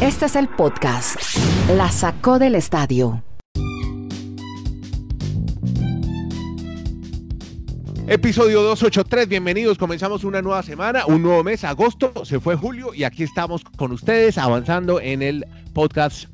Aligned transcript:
Este 0.00 0.26
es 0.26 0.36
el 0.36 0.48
podcast. 0.48 1.16
La 1.76 1.90
sacó 1.90 2.38
del 2.38 2.54
estadio. 2.54 3.22
Episodio 8.06 8.62
283, 8.62 9.28
bienvenidos, 9.28 9.78
comenzamos 9.78 10.24
una 10.24 10.42
nueva 10.42 10.62
semana, 10.64 11.06
un 11.06 11.22
nuevo 11.22 11.44
mes, 11.44 11.62
agosto, 11.62 12.24
se 12.24 12.40
fue 12.40 12.56
julio 12.56 12.92
y 12.92 13.04
aquí 13.04 13.22
estamos 13.22 13.62
con 13.62 13.92
ustedes 13.92 14.36
avanzando 14.36 15.00
en 15.00 15.22
el 15.22 15.46
podcast 15.72 16.24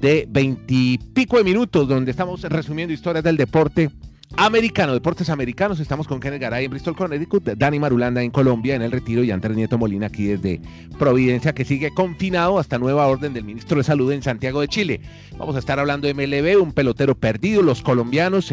de 0.00 0.26
veintipico 0.28 1.38
de 1.38 1.44
minutos 1.44 1.88
donde 1.88 2.10
estamos 2.10 2.42
resumiendo 2.42 2.92
historias 2.92 3.24
del 3.24 3.38
deporte 3.38 3.90
americano, 4.36 4.94
deportes 4.94 5.28
americanos. 5.28 5.80
Estamos 5.80 6.08
con 6.08 6.20
Kenneth 6.20 6.40
Garay 6.40 6.64
en 6.64 6.70
Bristol, 6.70 6.96
Connecticut, 6.96 7.44
Dani 7.44 7.78
Marulanda 7.78 8.22
en 8.22 8.30
Colombia 8.30 8.74
en 8.74 8.82
el 8.82 8.92
retiro 8.92 9.22
y 9.22 9.30
Andrés 9.30 9.56
Nieto 9.56 9.78
Molina 9.78 10.06
aquí 10.06 10.26
desde 10.26 10.60
Providencia 10.98 11.54
que 11.54 11.64
sigue 11.64 11.90
confinado 11.92 12.58
hasta 12.58 12.78
nueva 12.78 13.06
orden 13.06 13.34
del 13.34 13.44
ministro 13.44 13.78
de 13.78 13.84
Salud 13.84 14.12
en 14.12 14.22
Santiago 14.22 14.60
de 14.60 14.68
Chile. 14.68 15.00
Vamos 15.38 15.56
a 15.56 15.58
estar 15.58 15.78
hablando 15.78 16.06
de 16.06 16.14
MLB, 16.14 16.60
un 16.60 16.72
pelotero 16.72 17.14
perdido, 17.14 17.62
los 17.62 17.82
colombianos, 17.82 18.52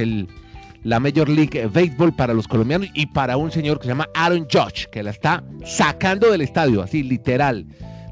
la 0.83 0.99
Major 0.99 1.29
League 1.29 1.67
Baseball 1.67 2.15
para 2.15 2.33
los 2.33 2.47
colombianos 2.47 2.89
y 2.93 3.07
para 3.07 3.37
un 3.37 3.51
señor 3.51 3.77
que 3.77 3.83
se 3.83 3.89
llama 3.89 4.09
Aaron 4.13 4.47
Judge, 4.51 4.87
que 4.91 5.03
la 5.03 5.11
está 5.11 5.43
sacando 5.65 6.31
del 6.31 6.41
estadio, 6.41 6.81
así 6.81 7.03
literal, 7.03 7.65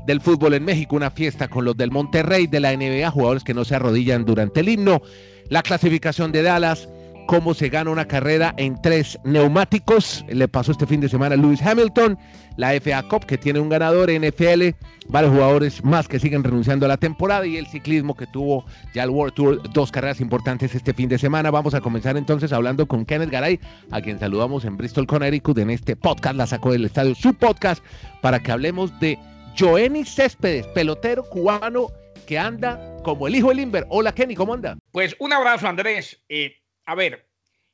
del 0.05 0.21
fútbol 0.21 0.53
en 0.53 0.65
México, 0.65 0.95
una 0.95 1.11
fiesta 1.11 1.47
con 1.47 1.65
los 1.65 1.77
del 1.77 1.91
Monterrey, 1.91 2.47
de 2.47 2.59
la 2.59 2.75
NBA, 2.75 3.11
jugadores 3.11 3.43
que 3.43 3.53
no 3.53 3.65
se 3.65 3.75
arrodillan 3.75 4.25
durante 4.25 4.59
el 4.61 4.69
himno, 4.69 5.01
la 5.49 5.63
clasificación 5.63 6.31
de 6.31 6.43
Dallas, 6.43 6.87
cómo 7.29 7.53
se 7.53 7.69
gana 7.69 7.91
una 7.91 8.05
carrera 8.05 8.55
en 8.57 8.81
tres 8.81 9.19
neumáticos. 9.23 10.25
Le 10.29 10.47
pasó 10.47 10.71
este 10.71 10.87
fin 10.87 10.99
de 10.99 11.07
semana 11.07 11.35
a 11.35 11.37
Lewis 11.37 11.61
Hamilton, 11.61 12.17
la 12.57 12.71
FA 12.81 13.03
Cup 13.03 13.27
que 13.27 13.37
tiene 13.37 13.59
un 13.59 13.69
ganador 13.69 14.09
NFL, 14.09 14.69
varios 15.09 15.31
jugadores 15.33 15.85
más 15.85 16.07
que 16.07 16.19
siguen 16.19 16.43
renunciando 16.43 16.87
a 16.87 16.89
la 16.89 16.97
temporada 16.97 17.45
y 17.45 17.57
el 17.57 17.67
ciclismo 17.67 18.15
que 18.15 18.25
tuvo 18.25 18.65
ya 18.95 19.03
el 19.03 19.11
World 19.11 19.35
Tour, 19.35 19.61
dos 19.73 19.91
carreras 19.91 20.21
importantes 20.21 20.73
este 20.73 20.91
fin 20.91 21.07
de 21.07 21.19
semana. 21.19 21.51
Vamos 21.51 21.75
a 21.75 21.81
comenzar 21.81 22.17
entonces 22.17 22.51
hablando 22.51 22.87
con 22.87 23.05
Kenneth 23.05 23.29
Garay, 23.29 23.59
a 23.91 24.01
quien 24.01 24.17
saludamos 24.17 24.65
en 24.65 24.75
Bristol, 24.75 25.05
Connecticut, 25.05 25.59
en 25.59 25.69
este 25.69 25.95
podcast, 25.95 26.35
la 26.35 26.47
sacó 26.47 26.71
del 26.71 26.85
estadio, 26.85 27.13
su 27.13 27.35
podcast, 27.35 27.85
para 28.23 28.39
que 28.39 28.51
hablemos 28.51 28.99
de 28.99 29.19
Joenny 29.55 30.03
Céspedes, 30.03 30.65
pelotero 30.69 31.23
cubano 31.25 31.89
que 32.25 32.39
anda 32.39 32.97
como 33.03 33.27
el 33.27 33.35
hijo 33.35 33.49
del 33.49 33.59
Inver. 33.59 33.85
Hola 33.89 34.13
Kenny, 34.13 34.35
¿cómo 34.35 34.55
anda? 34.55 34.77
Pues 34.91 35.15
un 35.19 35.31
abrazo 35.31 35.67
Andrés. 35.67 36.19
Eh, 36.29 36.58
a 36.89 36.95
ver, 36.95 37.27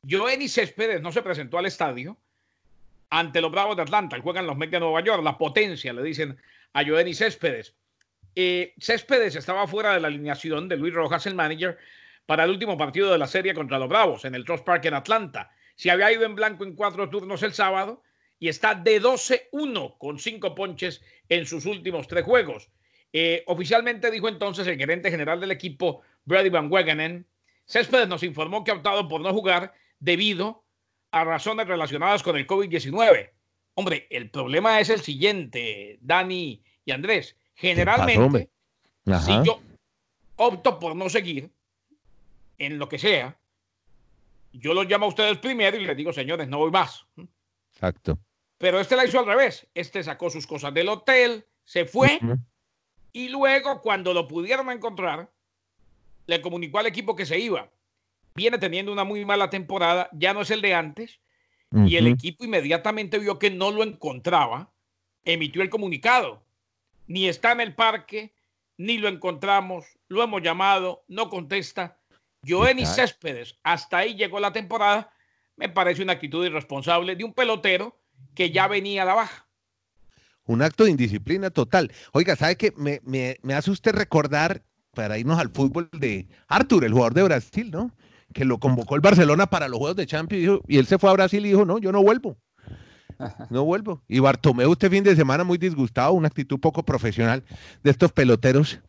Joenny 0.03 0.49
Céspedes 0.49 1.01
no 1.01 1.09
se 1.09 1.21
presentó 1.21 1.57
al 1.57 1.65
estadio 1.65 2.17
ante 3.09 3.39
los 3.39 3.49
Bravos 3.49 3.77
de 3.77 3.83
Atlanta. 3.83 4.19
Juegan 4.19 4.45
los 4.45 4.57
Mets 4.57 4.73
de 4.73 4.81
Nueva 4.81 5.01
York, 5.01 5.23
la 5.23 5.37
potencia, 5.37 5.93
le 5.93 6.03
dicen 6.03 6.37
a 6.73 6.83
Joenny 6.83 7.13
Céspedes. 7.13 7.75
Eh, 8.35 8.73
Céspedes 8.77 9.37
estaba 9.37 9.67
fuera 9.67 9.93
de 9.93 10.01
la 10.01 10.09
alineación 10.09 10.67
de 10.67 10.75
Luis 10.75 10.93
Rojas, 10.93 11.25
el 11.27 11.33
manager, 11.33 11.77
para 12.25 12.43
el 12.43 12.49
último 12.49 12.77
partido 12.77 13.09
de 13.09 13.17
la 13.17 13.27
serie 13.27 13.53
contra 13.53 13.79
los 13.79 13.87
Bravos 13.87 14.25
en 14.25 14.35
el 14.35 14.43
Trust 14.43 14.65
Park 14.65 14.83
en 14.83 14.95
Atlanta. 14.95 15.49
Se 15.77 15.89
había 15.89 16.11
ido 16.11 16.25
en 16.25 16.35
blanco 16.35 16.65
en 16.65 16.75
cuatro 16.75 17.09
turnos 17.09 17.41
el 17.41 17.53
sábado 17.53 18.03
y 18.37 18.49
está 18.49 18.75
de 18.75 19.01
12-1 19.01 19.97
con 19.97 20.19
cinco 20.19 20.55
ponches 20.55 21.01
en 21.29 21.45
sus 21.45 21.65
últimos 21.65 22.09
tres 22.09 22.25
juegos. 22.25 22.69
Eh, 23.13 23.45
oficialmente 23.47 24.11
dijo 24.11 24.27
entonces 24.27 24.67
el 24.67 24.77
gerente 24.77 25.09
general 25.09 25.39
del 25.39 25.51
equipo, 25.51 26.01
Brady 26.25 26.49
Van 26.49 26.69
Wegenen, 26.69 27.25
Céspedes 27.65 28.07
nos 28.07 28.23
informó 28.23 28.63
que 28.63 28.71
ha 28.71 28.75
optado 28.75 29.07
por 29.07 29.21
no 29.21 29.33
jugar 29.33 29.73
debido 29.99 30.63
a 31.11 31.23
razones 31.23 31.67
relacionadas 31.67 32.23
con 32.23 32.37
el 32.37 32.45
COVID-19. 32.47 33.31
Hombre, 33.75 34.07
el 34.09 34.29
problema 34.29 34.79
es 34.79 34.89
el 34.89 35.01
siguiente, 35.01 35.97
Dani 36.01 36.63
y 36.85 36.91
Andrés. 36.91 37.35
Generalmente, 37.55 38.49
si 39.25 39.31
yo 39.43 39.61
opto 40.35 40.79
por 40.79 40.95
no 40.95 41.09
seguir 41.09 41.51
en 42.57 42.77
lo 42.77 42.87
que 42.87 42.99
sea, 42.99 43.37
yo 44.53 44.73
los 44.73 44.87
llamo 44.87 45.05
a 45.05 45.09
ustedes 45.09 45.37
primero 45.37 45.77
y 45.77 45.85
les 45.85 45.97
digo, 45.97 46.13
señores, 46.13 46.47
no 46.47 46.59
voy 46.59 46.71
más. 46.71 47.05
Exacto. 47.73 48.17
Pero 48.57 48.79
este 48.79 48.95
la 48.95 49.05
hizo 49.05 49.19
al 49.19 49.25
revés. 49.25 49.67
Este 49.73 50.03
sacó 50.03 50.29
sus 50.29 50.47
cosas 50.47 50.73
del 50.73 50.89
hotel, 50.89 51.45
se 51.63 51.85
fue 51.85 52.19
y 53.15 53.29
luego, 53.29 53.81
cuando 53.81 54.13
lo 54.13 54.27
pudieron 54.27 54.69
encontrar, 54.69 55.31
le 56.27 56.41
comunicó 56.41 56.79
al 56.79 56.87
equipo 56.87 57.15
que 57.15 57.25
se 57.25 57.39
iba 57.39 57.69
viene 58.35 58.57
teniendo 58.57 58.91
una 58.91 59.05
muy 59.05 59.25
mala 59.25 59.49
temporada, 59.49 60.09
ya 60.11 60.33
no 60.33 60.41
es 60.41 60.51
el 60.51 60.61
de 60.61 60.73
antes, 60.73 61.19
y 61.85 61.97
el 61.97 62.07
equipo 62.07 62.45
inmediatamente 62.45 63.19
vio 63.19 63.37
que 63.37 63.49
no 63.49 63.69
lo 63.69 63.83
encontraba, 63.83 64.71
emitió 65.25 65.61
el 65.61 65.69
comunicado. 65.69 66.41
Ni 67.07 67.27
está 67.27 67.51
en 67.51 67.59
el 67.59 67.75
parque, 67.75 68.33
ni 68.77 68.97
lo 68.97 69.09
encontramos, 69.09 69.85
lo 70.07 70.23
hemos 70.23 70.41
llamado, 70.41 71.03
no 71.09 71.29
contesta. 71.29 71.97
Joenny 72.47 72.85
Céspedes, 72.85 73.57
hasta 73.63 73.97
ahí 73.97 74.15
llegó 74.15 74.39
la 74.39 74.53
temporada, 74.53 75.11
me 75.57 75.67
parece 75.67 76.01
una 76.01 76.13
actitud 76.13 76.45
irresponsable 76.45 77.15
de 77.15 77.25
un 77.25 77.33
pelotero 77.33 77.99
que 78.35 78.51
ya 78.51 78.67
venía 78.67 79.01
a 79.01 79.05
la 79.05 79.15
baja. 79.15 79.47
Un 80.45 80.61
acto 80.61 80.85
de 80.85 80.91
indisciplina 80.91 81.49
total. 81.49 81.91
Oiga, 82.13 82.37
¿sabe 82.37 82.55
qué? 82.55 82.71
Me, 82.77 83.01
me, 83.03 83.37
me 83.41 83.53
hace 83.53 83.71
usted 83.71 83.93
recordar, 83.93 84.63
para 84.95 85.19
irnos 85.19 85.37
al 85.37 85.49
fútbol, 85.49 85.87
de 85.93 86.27
Arthur, 86.47 86.85
el 86.85 86.93
jugador 86.93 87.13
de 87.13 87.23
Brasil, 87.23 87.69
¿no? 87.69 87.91
que 88.33 88.45
lo 88.45 88.59
convocó 88.59 88.95
el 88.95 89.01
Barcelona 89.01 89.45
para 89.45 89.67
los 89.67 89.79
Juegos 89.79 89.95
de 89.95 90.05
Champions 90.05 90.61
y, 90.67 90.77
él 90.77 90.85
se 90.85 90.97
fue 90.97 91.09
a 91.09 91.13
Brasil 91.13 91.45
y 91.45 91.49
dijo, 91.49 91.65
no, 91.65 91.77
yo 91.77 91.91
no 91.91 92.01
vuelvo. 92.01 92.37
No 93.49 93.63
vuelvo. 93.63 94.03
Y 94.09 94.19
Bartomeu 94.19 94.73
este 94.73 94.89
fin 94.89 95.03
de 95.03 95.15
semana 95.15 95.45
muy 95.45 95.57
disgustado, 95.57 96.11
una 96.11 96.27
actitud 96.27 96.59
poco 96.59 96.83
profesional 96.83 97.45
de 97.81 97.91
estos 97.91 98.11
peloteros 98.11 98.81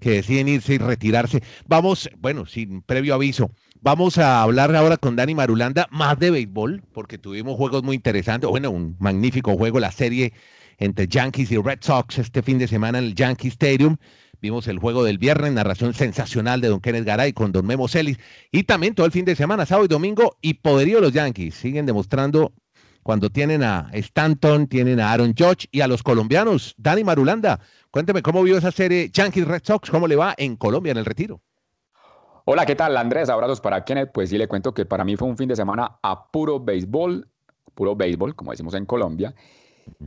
que 0.00 0.10
deciden 0.10 0.48
irse 0.48 0.74
y 0.74 0.78
retirarse. 0.78 1.44
Vamos, 1.66 2.10
bueno, 2.18 2.44
sin 2.46 2.82
previo 2.82 3.14
aviso, 3.14 3.52
vamos 3.80 4.18
a 4.18 4.42
hablar 4.42 4.74
ahora 4.74 4.96
con 4.96 5.14
Dani 5.14 5.34
Marulanda 5.36 5.86
más 5.92 6.18
de 6.18 6.32
béisbol, 6.32 6.82
porque 6.92 7.18
tuvimos 7.18 7.56
juegos 7.56 7.84
muy 7.84 7.94
interesantes, 7.94 8.50
bueno, 8.50 8.70
un 8.70 8.96
magnífico 8.98 9.56
juego, 9.56 9.78
la 9.78 9.92
serie 9.92 10.32
entre 10.78 11.08
Yankees 11.08 11.50
y 11.50 11.58
Red 11.58 11.78
Sox 11.82 12.18
este 12.18 12.42
fin 12.42 12.58
de 12.58 12.68
semana 12.68 12.98
en 12.98 13.04
el 13.04 13.14
Yankee 13.14 13.48
Stadium. 13.48 13.96
Vimos 14.40 14.68
el 14.68 14.78
juego 14.78 15.02
del 15.02 15.18
viernes, 15.18 15.52
narración 15.52 15.94
sensacional 15.94 16.60
de 16.60 16.68
Don 16.68 16.80
Kenneth 16.80 17.04
Garay 17.04 17.32
con 17.32 17.50
Don 17.50 17.66
Memo 17.66 17.88
Celis. 17.88 18.18
Y 18.52 18.62
también 18.62 18.94
todo 18.94 19.04
el 19.06 19.12
fin 19.12 19.24
de 19.24 19.34
semana, 19.34 19.66
sábado 19.66 19.86
y 19.86 19.88
domingo, 19.88 20.36
y 20.40 20.54
poderío 20.54 21.00
los 21.00 21.12
Yankees. 21.12 21.54
Siguen 21.54 21.86
demostrando 21.86 22.52
cuando 23.02 23.30
tienen 23.30 23.62
a 23.62 23.88
Stanton, 23.92 24.68
tienen 24.68 25.00
a 25.00 25.12
Aaron 25.12 25.34
Judge 25.36 25.66
y 25.72 25.80
a 25.80 25.88
los 25.88 26.02
colombianos. 26.02 26.74
Dani 26.76 27.02
Marulanda, 27.02 27.58
cuénteme 27.90 28.22
cómo 28.22 28.42
vio 28.42 28.58
esa 28.58 28.70
serie 28.70 29.10
Yankees 29.10 29.48
Red 29.48 29.62
Sox, 29.64 29.90
cómo 29.90 30.06
le 30.06 30.14
va 30.14 30.34
en 30.36 30.56
Colombia 30.56 30.92
en 30.92 30.98
el 30.98 31.04
retiro. 31.04 31.40
Hola, 32.44 32.64
¿qué 32.64 32.76
tal 32.76 32.96
Andrés? 32.96 33.28
Abrazos 33.28 33.60
para 33.60 33.84
Kenneth. 33.84 34.10
Pues 34.12 34.30
sí, 34.30 34.38
le 34.38 34.46
cuento 34.46 34.72
que 34.72 34.86
para 34.86 35.04
mí 35.04 35.16
fue 35.16 35.26
un 35.26 35.36
fin 35.36 35.48
de 35.48 35.56
semana 35.56 35.98
a 36.02 36.30
puro 36.30 36.60
béisbol, 36.60 37.28
puro 37.74 37.96
béisbol, 37.96 38.36
como 38.36 38.52
decimos 38.52 38.74
en 38.74 38.86
Colombia. 38.86 39.34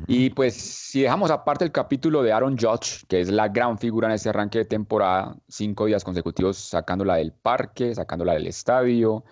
Y 0.07 0.29
pues 0.31 0.55
si 0.55 1.01
dejamos 1.01 1.31
aparte 1.31 1.65
el 1.65 1.71
capítulo 1.71 2.23
de 2.23 2.31
Aaron 2.31 2.57
Judge, 2.57 3.05
que 3.07 3.21
es 3.21 3.29
la 3.29 3.47
gran 3.47 3.77
figura 3.77 4.07
en 4.07 4.13
este 4.13 4.29
arranque 4.29 4.59
de 4.59 4.65
temporada, 4.65 5.35
cinco 5.47 5.85
días 5.85 6.03
consecutivos 6.03 6.57
sacándola 6.57 7.15
del 7.15 7.33
parque, 7.33 7.93
sacándola 7.95 8.33
del 8.33 8.47
estadio, 8.47 9.23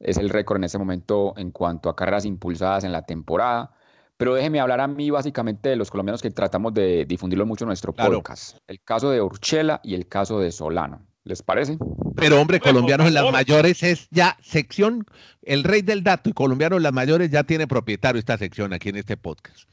es 0.00 0.16
el 0.16 0.30
récord 0.30 0.58
en 0.58 0.64
este 0.64 0.78
momento 0.78 1.34
en 1.36 1.50
cuanto 1.50 1.88
a 1.88 1.96
carreras 1.96 2.24
impulsadas 2.24 2.84
en 2.84 2.92
la 2.92 3.02
temporada. 3.02 3.72
Pero 4.16 4.34
déjeme 4.34 4.58
hablar 4.58 4.80
a 4.80 4.88
mí 4.88 5.10
básicamente 5.10 5.68
de 5.68 5.76
los 5.76 5.90
colombianos 5.90 6.20
que 6.20 6.30
tratamos 6.30 6.74
de 6.74 7.04
difundirlo 7.06 7.46
mucho 7.46 7.64
en 7.64 7.68
nuestro 7.68 7.92
podcast. 7.92 8.58
El 8.66 8.80
caso 8.82 9.10
de 9.10 9.20
Urchela 9.22 9.80
y 9.84 9.94
el 9.94 10.08
caso 10.08 10.40
de 10.40 10.50
Solano. 10.50 11.06
¿Les 11.22 11.42
parece? 11.42 11.78
Pero 12.16 12.40
hombre, 12.40 12.58
colombianos 12.58 13.06
en 13.06 13.14
las 13.14 13.30
mayores 13.30 13.82
es 13.82 14.08
ya 14.10 14.36
sección, 14.42 15.06
el 15.42 15.62
rey 15.62 15.82
del 15.82 16.02
dato 16.02 16.30
y 16.30 16.32
colombianos 16.32 16.78
en 16.78 16.84
las 16.84 16.92
mayores 16.92 17.30
ya 17.30 17.44
tiene 17.44 17.68
propietario 17.68 18.18
esta 18.18 18.38
sección 18.38 18.72
aquí 18.72 18.88
en 18.88 18.96
este 18.96 19.16
podcast. 19.16 19.68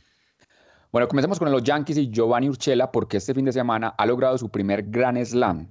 Bueno, 0.96 1.10
comencemos 1.10 1.40
con 1.40 1.52
los 1.52 1.62
Yankees 1.62 1.98
y 1.98 2.10
Giovanni 2.10 2.48
Urchela 2.48 2.90
porque 2.90 3.18
este 3.18 3.34
fin 3.34 3.44
de 3.44 3.52
semana 3.52 3.94
ha 3.98 4.06
logrado 4.06 4.38
su 4.38 4.47
primer 4.47 4.82
Gran 4.84 5.18
Slam. 5.26 5.68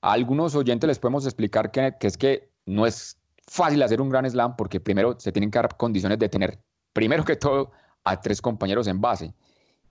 A 0.00 0.12
algunos 0.12 0.56
oyentes 0.56 0.88
les 0.88 0.98
podemos 0.98 1.24
explicar 1.24 1.70
que, 1.70 1.94
es 2.00 2.18
que 2.18 2.50
no 2.66 2.84
es 2.84 3.16
fácil 3.46 3.80
hacer 3.80 4.00
un 4.00 4.08
Gran 4.08 4.28
Slam 4.28 4.56
porque 4.56 4.80
primero 4.80 5.14
se 5.20 5.30
tienen 5.30 5.52
que 5.52 5.58
dar 5.60 5.76
condiciones 5.76 6.18
de 6.18 6.28
tener, 6.28 6.58
primero 6.92 7.24
que 7.24 7.36
todo, 7.36 7.70
a 8.02 8.20
tres 8.20 8.42
compañeros 8.42 8.88
en 8.88 9.00
base. 9.00 9.32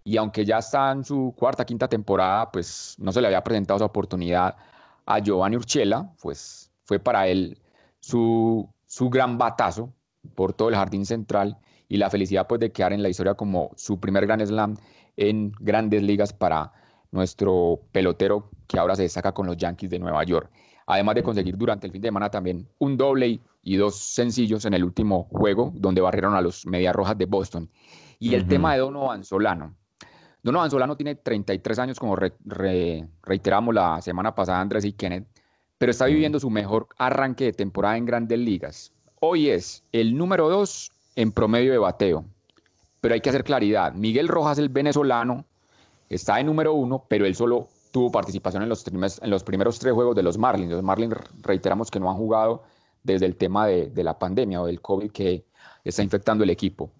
Y 0.03 0.17
aunque 0.17 0.43
ya 0.43 0.57
está 0.57 0.91
en 0.91 1.05
su 1.05 1.33
cuarta, 1.37 1.63
quinta 1.63 1.87
temporada, 1.87 2.51
pues 2.51 2.97
no 2.99 3.13
se 3.13 3.21
le 3.21 3.27
había 3.27 3.41
presentado 3.41 3.77
esa 3.77 3.85
oportunidad 3.85 4.57
a 5.05 5.19
Giovanni 5.19 5.55
Urchela, 5.55 6.11
pues 6.21 6.69
fue 6.83 6.99
para 6.99 7.29
él 7.29 7.57
su, 8.01 8.69
su 8.85 9.09
gran 9.09 9.37
batazo 9.37 9.93
por 10.35 10.51
todo 10.51 10.67
el 10.67 10.75
jardín 10.75 11.05
central 11.05 11.57
y 11.89 11.97
la 11.97 12.09
felicidad 12.09 12.47
pues 12.47 12.61
de 12.61 12.71
quedar 12.71 12.93
en 12.93 13.03
la 13.03 13.09
historia 13.09 13.33
como 13.33 13.71
su 13.75 13.99
primer 13.99 14.25
Gran 14.25 14.45
Slam 14.45 14.75
en 15.17 15.51
grandes 15.59 16.03
ligas 16.03 16.31
para 16.31 16.71
nuestro 17.11 17.81
pelotero 17.91 18.51
que 18.67 18.79
ahora 18.79 18.95
se 18.95 19.01
destaca 19.01 19.33
con 19.33 19.47
los 19.47 19.57
Yankees 19.57 19.89
de 19.89 19.99
Nueva 19.99 20.23
York. 20.23 20.49
Además 20.85 21.15
de 21.15 21.23
conseguir 21.23 21.57
durante 21.57 21.87
el 21.87 21.91
fin 21.91 22.01
de 22.01 22.07
semana 22.07 22.29
también 22.29 22.67
un 22.77 22.95
doble 22.95 23.39
y 23.63 23.75
dos 23.75 23.95
sencillos 23.95 24.65
en 24.65 24.75
el 24.75 24.83
último 24.83 25.27
juego 25.31 25.73
donde 25.75 26.01
barrieron 26.01 26.35
a 26.35 26.41
los 26.41 26.65
Medias 26.65 26.95
Rojas 26.95 27.17
de 27.17 27.25
Boston. 27.25 27.69
Y 28.19 28.35
el 28.35 28.47
tema 28.47 28.73
de 28.73 28.79
Donovan 28.79 29.23
Solano. 29.23 29.75
Donovan 30.43 30.71
Solano 30.71 30.95
tiene 30.95 31.15
33 31.15 31.79
años, 31.79 31.99
como 31.99 32.15
reiteramos 32.15 33.75
la 33.75 34.01
semana 34.01 34.33
pasada 34.33 34.61
Andrés 34.61 34.85
y 34.85 34.93
Kenneth, 34.93 35.27
pero 35.77 35.91
está 35.91 36.05
viviendo 36.05 36.39
su 36.39 36.49
mejor 36.49 36.87
arranque 36.97 37.45
de 37.45 37.53
temporada 37.53 37.97
en 37.97 38.05
grandes 38.05 38.39
ligas. 38.39 38.93
Hoy 39.19 39.49
es 39.49 39.83
el 39.91 40.17
número 40.17 40.49
2 40.49 40.91
en 41.15 41.31
promedio 41.31 41.71
de 41.71 41.77
bateo, 41.77 42.25
pero 43.01 43.13
hay 43.13 43.21
que 43.21 43.29
hacer 43.29 43.43
claridad. 43.43 43.93
Miguel 43.93 44.27
Rojas, 44.27 44.57
el 44.57 44.69
venezolano, 44.69 45.45
está 46.09 46.39
en 46.39 46.47
número 46.47 46.73
1, 46.73 47.05
pero 47.07 47.25
él 47.25 47.35
solo 47.35 47.67
tuvo 47.91 48.11
participación 48.11 48.63
en 48.63 48.69
los, 48.69 48.85
en 48.87 49.29
los 49.29 49.43
primeros 49.43 49.79
tres 49.79 49.93
juegos 49.93 50.15
de 50.15 50.23
los 50.23 50.37
Marlins. 50.37 50.71
Los 50.71 50.83
Marlins 50.83 51.15
reiteramos 51.41 51.89
que 51.89 51.99
no 51.99 52.09
han 52.09 52.17
jugado 52.17 52.63
desde 53.03 53.25
el 53.25 53.35
tema 53.35 53.65
de, 53.67 53.89
de 53.89 54.03
la 54.03 54.17
pandemia 54.19 54.61
o 54.61 54.65
del 54.65 54.81
COVID 54.81 55.11
que 55.11 55.45
está 55.83 56.03
infectando 56.03 56.43
el 56.43 56.49
equipo. 56.49 56.91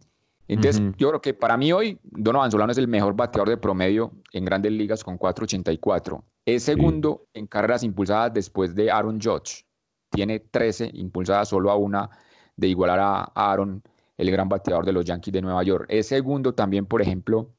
Entonces, 0.50 0.82
yo 0.98 1.10
creo 1.10 1.22
que 1.22 1.36
para 1.36 1.58
mí 1.58 1.72
hoy 1.72 2.00
Donovan 2.02 2.50
Solano 2.50 2.72
es 2.72 2.78
el 2.80 2.88
mejor 2.88 3.16
bateador 3.16 3.50
de 3.50 3.58
promedio 3.58 4.12
en 4.34 4.46
grandes 4.46 4.72
ligas 4.72 5.04
con 5.04 5.20
4.84. 5.20 6.24
Es 6.44 6.64
segundo 6.64 7.28
en 7.36 7.46
carreras 7.46 7.84
impulsadas 7.84 8.34
después 8.34 8.74
de 8.74 8.90
Aaron 8.90 9.22
Judge. 9.22 9.64
Tiene 10.10 10.40
13 10.40 10.90
impulsadas, 10.96 11.50
solo 11.50 11.70
a 11.70 11.76
una 11.76 12.10
de 12.58 12.68
igualar 12.68 13.00
a 13.00 13.24
Aaron, 13.36 13.84
el 14.20 14.32
gran 14.32 14.50
bateador 14.50 14.86
de 14.86 14.92
los 14.92 15.06
Yankees 15.06 15.34
de 15.34 15.42
Nueva 15.42 15.64
York. 15.64 15.86
Es 15.88 16.08
segundo 16.08 16.54
también, 16.54 16.86
por 16.86 17.02
ejemplo, 17.02 17.56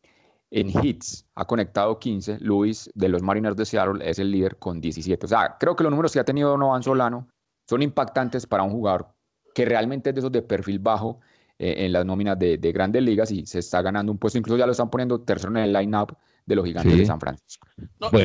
en 0.51 0.69
hits. 0.69 1.27
Ha 1.35 1.47
conectado 1.47 1.99
15. 1.99 2.39
Luis 2.41 2.91
de 2.95 3.09
los 3.09 3.23
Mariners 3.23 3.57
de 3.57 3.65
Seattle 3.65 4.09
es 4.09 4.19
el 4.19 4.31
líder 4.31 4.59
con 4.59 4.79
17. 4.79 5.25
O 5.25 5.29
sea, 5.29 5.57
creo 5.59 5.75
que 5.75 5.85
los 5.85 5.91
números 5.91 6.13
que 6.13 6.21
ha 6.21 6.25
tenido 6.25 6.51
Donovan 6.51 6.83
Solano 6.83 7.29
son 7.67 7.81
impactantes 7.81 8.47
para 8.47 8.63
un 8.63 8.73
jugador 8.73 9.09
que 9.55 9.65
realmente 9.65 10.11
es 10.11 10.15
de 10.15 10.21
esos 10.21 10.33
de 10.33 10.43
perfil 10.43 10.79
bajo 10.79 11.21
eh, 11.59 11.87
en 11.87 11.93
las 11.93 12.05
nóminas 12.05 12.39
de, 12.39 12.59
grandes 12.59 13.03
ligas 13.03 13.31
y 13.31 13.47
se 13.47 13.61
está 13.61 13.81
ganando 13.81 14.13
un 14.13 14.19
puesto, 14.19 14.39
incluso 14.39 14.59
ya 14.59 14.67
lo 14.67 14.73
están 14.73 14.91
poniendo 14.91 15.23
tercero 15.23 15.51
en 15.53 15.65
el 15.65 15.73
line-up 15.73 16.15
de 16.45 16.57
los 16.57 16.67
gigantes 16.67 16.95
de 16.95 17.07
San 17.07 17.19
Francisco. 17.19 17.67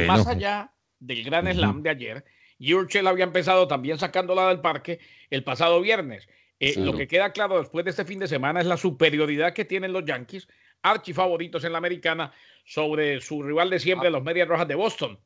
más 0.06 0.28
allá 0.28 0.74
del 1.00 1.24
gran 1.24 1.48
slam 1.54 1.82
de 1.84 1.90
ayer, 1.90 2.26
Urchel 2.60 3.08
había 3.08 3.24
empezado 3.24 3.66
también 3.68 3.98
sacándola 3.98 4.50
del 4.50 4.60
parque 4.60 5.00
el 5.30 5.44
pasado 5.46 5.80
viernes. 5.80 6.28
Eh, 6.60 6.74
lo 6.78 6.96
que 6.96 7.08
queda 7.08 7.32
claro 7.32 7.60
después 7.60 7.84
de 7.84 7.92
este 7.92 8.06
fin 8.06 8.20
de 8.20 8.28
semana 8.28 8.62
es 8.62 8.66
la 8.66 8.78
superioridad 8.78 9.54
que 9.54 9.66
tienen 9.66 9.92
los 9.92 10.06
Yankees, 10.06 10.48
archifavoritos 10.82 11.64
en 11.64 11.74
la 11.74 11.80
americana, 11.80 12.32
sobre 12.64 13.22
su 13.22 13.44
rival 13.44 13.70
de 13.70 13.80
siempre, 13.80 14.10
los 14.10 14.24
Medias 14.24 14.48
Rojas 14.48 14.68
de 14.68 14.76
Boston. 14.76 15.20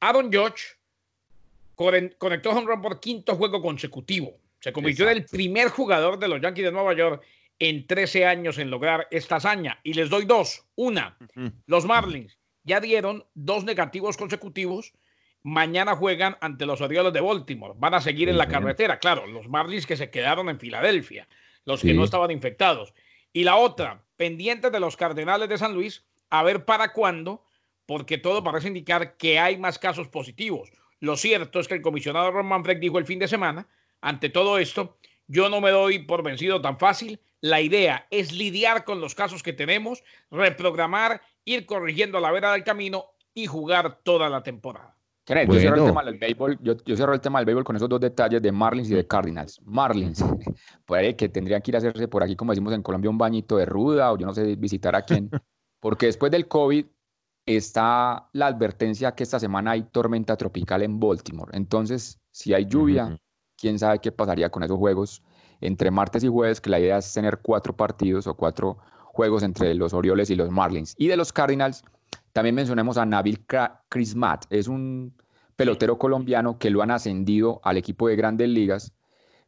Aaron 0.00 0.32
Judge 0.32 0.76
conectó 1.76 2.50
a 2.50 2.58
un 2.58 2.66
run 2.66 2.82
por 2.82 3.00
quinto 3.00 3.36
juego 3.36 3.60
consecutivo. 3.60 4.36
Se 4.60 4.72
convirtió 4.72 5.08
en 5.08 5.16
el 5.16 5.24
primer 5.24 5.68
jugador 5.68 6.18
de 6.18 6.28
los 6.28 6.40
Yankees 6.40 6.64
de 6.66 6.72
Nueva 6.72 6.94
York 6.94 7.22
en 7.58 7.86
13 7.86 8.26
años 8.26 8.58
en 8.58 8.70
lograr 8.70 9.06
esta 9.10 9.36
hazaña. 9.36 9.78
Y 9.82 9.94
les 9.94 10.08
doy 10.08 10.24
dos. 10.24 10.64
Una, 10.76 11.16
los 11.66 11.84
Marlins 11.84 12.38
ya 12.64 12.80
dieron 12.80 13.24
dos 13.34 13.64
negativos 13.64 14.16
consecutivos. 14.16 14.92
Mañana 15.42 15.96
juegan 15.96 16.36
ante 16.40 16.66
los 16.66 16.80
Orioles 16.80 17.12
de 17.12 17.20
Baltimore. 17.20 17.74
Van 17.76 17.94
a 17.94 18.00
seguir 18.00 18.28
en 18.28 18.38
la 18.38 18.48
carretera. 18.48 18.98
Claro, 18.98 19.26
los 19.26 19.48
Marlins 19.48 19.86
que 19.86 19.96
se 19.96 20.10
quedaron 20.10 20.48
en 20.48 20.60
Filadelfia, 20.60 21.28
los 21.64 21.82
que 21.82 21.94
no 21.94 22.04
estaban 22.04 22.30
infectados. 22.30 22.94
Y 23.32 23.44
la 23.44 23.56
otra, 23.56 24.04
pendiente 24.16 24.70
de 24.70 24.80
los 24.80 24.96
Cardenales 24.96 25.48
de 25.48 25.58
San 25.58 25.74
Luis, 25.74 26.04
a 26.30 26.42
ver 26.42 26.64
para 26.64 26.92
cuándo, 26.92 27.44
porque 27.86 28.18
todo 28.18 28.44
parece 28.44 28.68
indicar 28.68 29.16
que 29.16 29.38
hay 29.38 29.56
más 29.56 29.78
casos 29.78 30.08
positivos. 30.08 30.70
Lo 31.00 31.16
cierto 31.16 31.58
es 31.58 31.66
que 31.66 31.74
el 31.74 31.82
comisionado 31.82 32.30
Ron 32.30 32.46
Manfred 32.46 32.78
dijo 32.78 32.98
el 32.98 33.06
fin 33.06 33.18
de 33.18 33.26
semana, 33.26 33.66
ante 34.00 34.28
todo 34.28 34.58
esto, 34.58 34.96
yo 35.26 35.48
no 35.48 35.60
me 35.60 35.70
doy 35.70 36.00
por 36.00 36.22
vencido 36.22 36.60
tan 36.60 36.78
fácil 36.78 37.20
la 37.42 37.60
idea 37.60 38.06
es 38.10 38.30
lidiar 38.30 38.84
con 38.84 39.00
los 39.00 39.16
casos 39.16 39.42
que 39.42 39.52
tenemos, 39.52 40.04
reprogramar, 40.30 41.22
ir 41.44 41.66
corrigiendo 41.66 42.18
a 42.18 42.20
la 42.20 42.30
vera 42.30 42.52
del 42.52 42.62
camino 42.62 43.06
y 43.34 43.46
jugar 43.46 43.98
toda 44.04 44.30
la 44.30 44.44
temporada. 44.44 44.96
Yo, 45.26 45.54
cierro 45.54 45.76
el 45.76 45.86
tema 45.86 46.04
del 46.04 46.18
béisbol, 46.18 46.58
yo, 46.62 46.74
el 47.12 47.20
tema 47.20 47.38
del 47.38 47.46
béisbol 47.46 47.64
con 47.64 47.76
esos 47.76 47.88
dos 47.88 48.00
detalles 48.00 48.42
de 48.42 48.50
Marlins 48.50 48.90
y 48.90 48.94
de 48.94 49.06
Cardinals. 49.06 49.60
Marlins, 49.64 50.24
puede 50.86 51.14
que 51.14 51.28
tendrían 51.28 51.62
que 51.62 51.70
ir 51.70 51.76
a 51.76 51.78
hacerse 51.78 52.08
por 52.08 52.22
aquí, 52.22 52.34
como 52.34 52.52
decimos 52.52 52.72
en 52.72 52.82
Colombia, 52.82 53.10
un 53.10 53.18
bañito 53.18 53.56
de 53.56 53.66
ruda 53.66 54.12
o 54.12 54.18
yo 54.18 54.26
no 54.26 54.34
sé 54.34 54.56
visitar 54.56 54.96
a 54.96 55.02
quién, 55.02 55.30
porque 55.80 56.06
después 56.06 56.32
del 56.32 56.48
COVID 56.48 56.86
está 57.46 58.28
la 58.32 58.46
advertencia 58.46 59.12
que 59.14 59.22
esta 59.22 59.38
semana 59.38 59.72
hay 59.72 59.84
tormenta 59.84 60.36
tropical 60.36 60.82
en 60.82 60.98
Baltimore. 60.98 61.50
Entonces, 61.56 62.20
si 62.30 62.54
hay 62.54 62.66
lluvia, 62.66 63.18
quién 63.56 63.78
sabe 63.78 64.00
qué 64.00 64.12
pasaría 64.12 64.50
con 64.50 64.62
esos 64.62 64.78
juegos 64.78 65.22
entre 65.60 65.90
martes 65.92 66.24
y 66.24 66.28
jueves, 66.28 66.60
que 66.60 66.70
la 66.70 66.80
idea 66.80 66.98
es 66.98 67.12
tener 67.12 67.38
cuatro 67.38 67.76
partidos 67.76 68.26
o 68.26 68.34
cuatro 68.34 68.78
juegos 69.12 69.42
entre 69.44 69.74
los 69.74 69.92
Orioles 69.94 70.30
y 70.30 70.34
los 70.34 70.50
Marlins. 70.50 70.94
Y 70.98 71.06
de 71.06 71.16
los 71.16 71.32
Cardinals, 71.32 71.84
también 72.32 72.54
mencionemos 72.54 72.98
a 72.98 73.06
Nabil 73.06 73.44
Crismat, 73.88 74.44
es 74.50 74.68
un 74.68 75.14
pelotero 75.56 75.98
colombiano 75.98 76.58
que 76.58 76.70
lo 76.70 76.82
han 76.82 76.90
ascendido 76.90 77.60
al 77.64 77.76
equipo 77.76 78.08
de 78.08 78.16
grandes 78.16 78.48
ligas, 78.48 78.92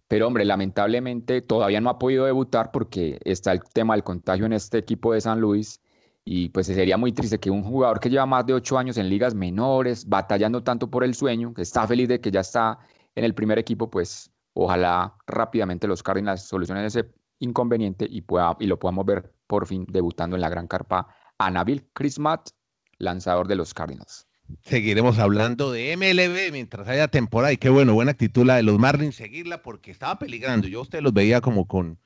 pero 0.09 0.27
hombre, 0.27 0.45
lamentablemente 0.45 1.41
todavía 1.41 1.81
no 1.81 1.91
ha 1.91 1.99
podido 1.99 2.27
debutar 2.27 2.71
porque 2.71 3.19
está 3.25 3.53
el 3.53 3.63
tema 3.73 3.95
del 3.95 4.05
contagio 4.05 4.47
en 4.47 4.53
este 4.53 4.79
equipo 4.79 5.13
de 5.13 5.21
San 5.21 5.41
Luis 5.41 5.81
y 6.25 6.51
pues 6.51 6.67
sería 6.67 6.97
muy 6.97 7.13
triste 7.13 7.41
que 7.41 7.51
un 7.51 7.63
jugador 7.63 8.01
que 8.01 8.11
lleva 8.11 8.27
más 8.27 8.47
de 8.47 8.55
ocho 8.55 8.79
años 8.79 8.97
en 8.99 9.09
ligas 9.09 9.35
menores, 9.35 10.09
batallando 10.09 10.63
tanto 10.63 10.91
por 10.91 11.05
el 11.05 11.15
sueño, 11.15 11.53
que 11.55 11.63
está 11.63 11.87
feliz 11.87 12.09
de 12.09 12.21
que 12.21 12.31
ya 12.31 12.41
está 12.41 12.79
en 13.15 13.25
el 13.25 13.35
primer 13.35 13.59
equipo, 13.59 13.91
pues 13.91 14.31
Ojalá 14.55 15.17
rápidamente 15.27 15.89
los 15.89 16.03
Cardinals 16.03 16.43
solucionen 16.43 16.85
ese 16.85 17.13
inconveniente 17.41 18.07
y, 18.09 18.23
pueda, 18.23 18.57
y 18.61 18.67
lo 18.67 18.79
podamos 18.79 19.05
ver 19.05 19.35
por 19.49 19.67
fin 19.67 19.85
debutando 19.89 20.37
en 20.37 20.43
la 20.43 20.49
gran 20.49 20.69
carpa 20.69 21.09
a 21.39 21.51
Nabil 21.51 21.89
Chrismat, 21.93 22.51
lanzador 22.99 23.49
de 23.49 23.57
los 23.57 23.75
Cardinals. 23.75 24.27
Seguiremos 24.63 25.19
hablando 25.19 25.73
de 25.73 25.97
MLB 25.97 26.53
mientras 26.53 26.87
haya 26.89 27.09
temporada 27.09 27.53
y 27.53 27.57
qué 27.57 27.71
bueno, 27.71 27.95
buena 27.95 28.11
actitud 28.11 28.45
la 28.45 28.57
de 28.57 28.63
los 28.63 28.79
Marlins, 28.79 29.17
seguirla 29.17 29.63
porque 29.63 29.91
estaba 29.91 30.19
peligrando. 30.19 30.69
Yo 30.69 30.81
a 30.81 30.83
ustedes 30.83 31.03
los 31.03 31.15
veía 31.15 31.41
como 31.41 31.67
con, 31.67 31.99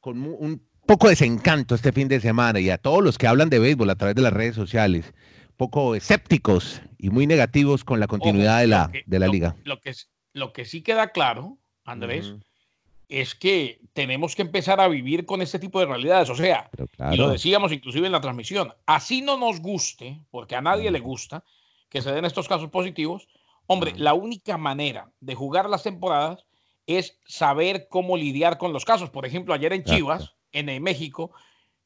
con 0.00 0.22
un 0.22 0.62
poco 0.86 1.06
de 1.06 1.12
desencanto 1.12 1.74
este 1.74 1.92
fin 1.92 2.08
de 2.08 2.20
semana 2.20 2.60
y 2.60 2.70
a 2.70 2.78
todos 2.78 3.02
los 3.02 3.16
que 3.16 3.26
hablan 3.26 3.48
de 3.48 3.58
béisbol 3.58 3.88
a 3.90 3.96
través 3.96 4.16
de 4.16 4.22
las 4.22 4.32
redes 4.32 4.54
sociales, 4.54 5.14
poco 5.56 5.94
escépticos 5.94 6.82
y 6.98 7.10
muy 7.10 7.26
negativos 7.26 7.84
con 7.84 8.00
la 8.00 8.06
continuidad 8.06 8.60
de 8.60 8.66
la, 8.66 8.90
de 9.06 9.18
la 9.18 9.28
liga. 9.28 9.56
Lo 9.64 9.80
que, 9.80 9.92
lo 10.34 10.52
que 10.52 10.66
sí 10.66 10.82
queda 10.82 11.08
claro 11.08 11.58
Andrés, 11.88 12.34
es 13.08 13.34
que 13.34 13.80
tenemos 13.94 14.36
que 14.36 14.42
empezar 14.42 14.80
a 14.80 14.88
vivir 14.88 15.24
con 15.24 15.40
este 15.40 15.58
tipo 15.58 15.80
de 15.80 15.86
realidades. 15.86 16.28
O 16.30 16.34
sea, 16.34 16.70
y 17.12 17.16
lo 17.16 17.30
decíamos 17.30 17.72
inclusive 17.72 18.06
en 18.06 18.12
la 18.12 18.20
transmisión, 18.20 18.72
así 18.86 19.22
no 19.22 19.36
nos 19.36 19.60
guste, 19.60 20.20
porque 20.30 20.56
a 20.56 20.60
nadie 20.60 20.90
le 20.90 21.00
gusta 21.00 21.44
que 21.88 22.02
se 22.02 22.12
den 22.12 22.24
estos 22.24 22.48
casos 22.48 22.70
positivos, 22.70 23.28
hombre, 23.66 23.94
la 23.96 24.14
única 24.14 24.56
manera 24.58 25.10
de 25.20 25.34
jugar 25.34 25.68
las 25.68 25.82
temporadas 25.82 26.44
es 26.86 27.18
saber 27.26 27.88
cómo 27.88 28.16
lidiar 28.16 28.58
con 28.58 28.72
los 28.72 28.84
casos. 28.84 29.10
Por 29.10 29.26
ejemplo, 29.26 29.52
ayer 29.52 29.72
en 29.72 29.84
Chivas, 29.84 30.34
en 30.52 30.82
México, 30.82 31.32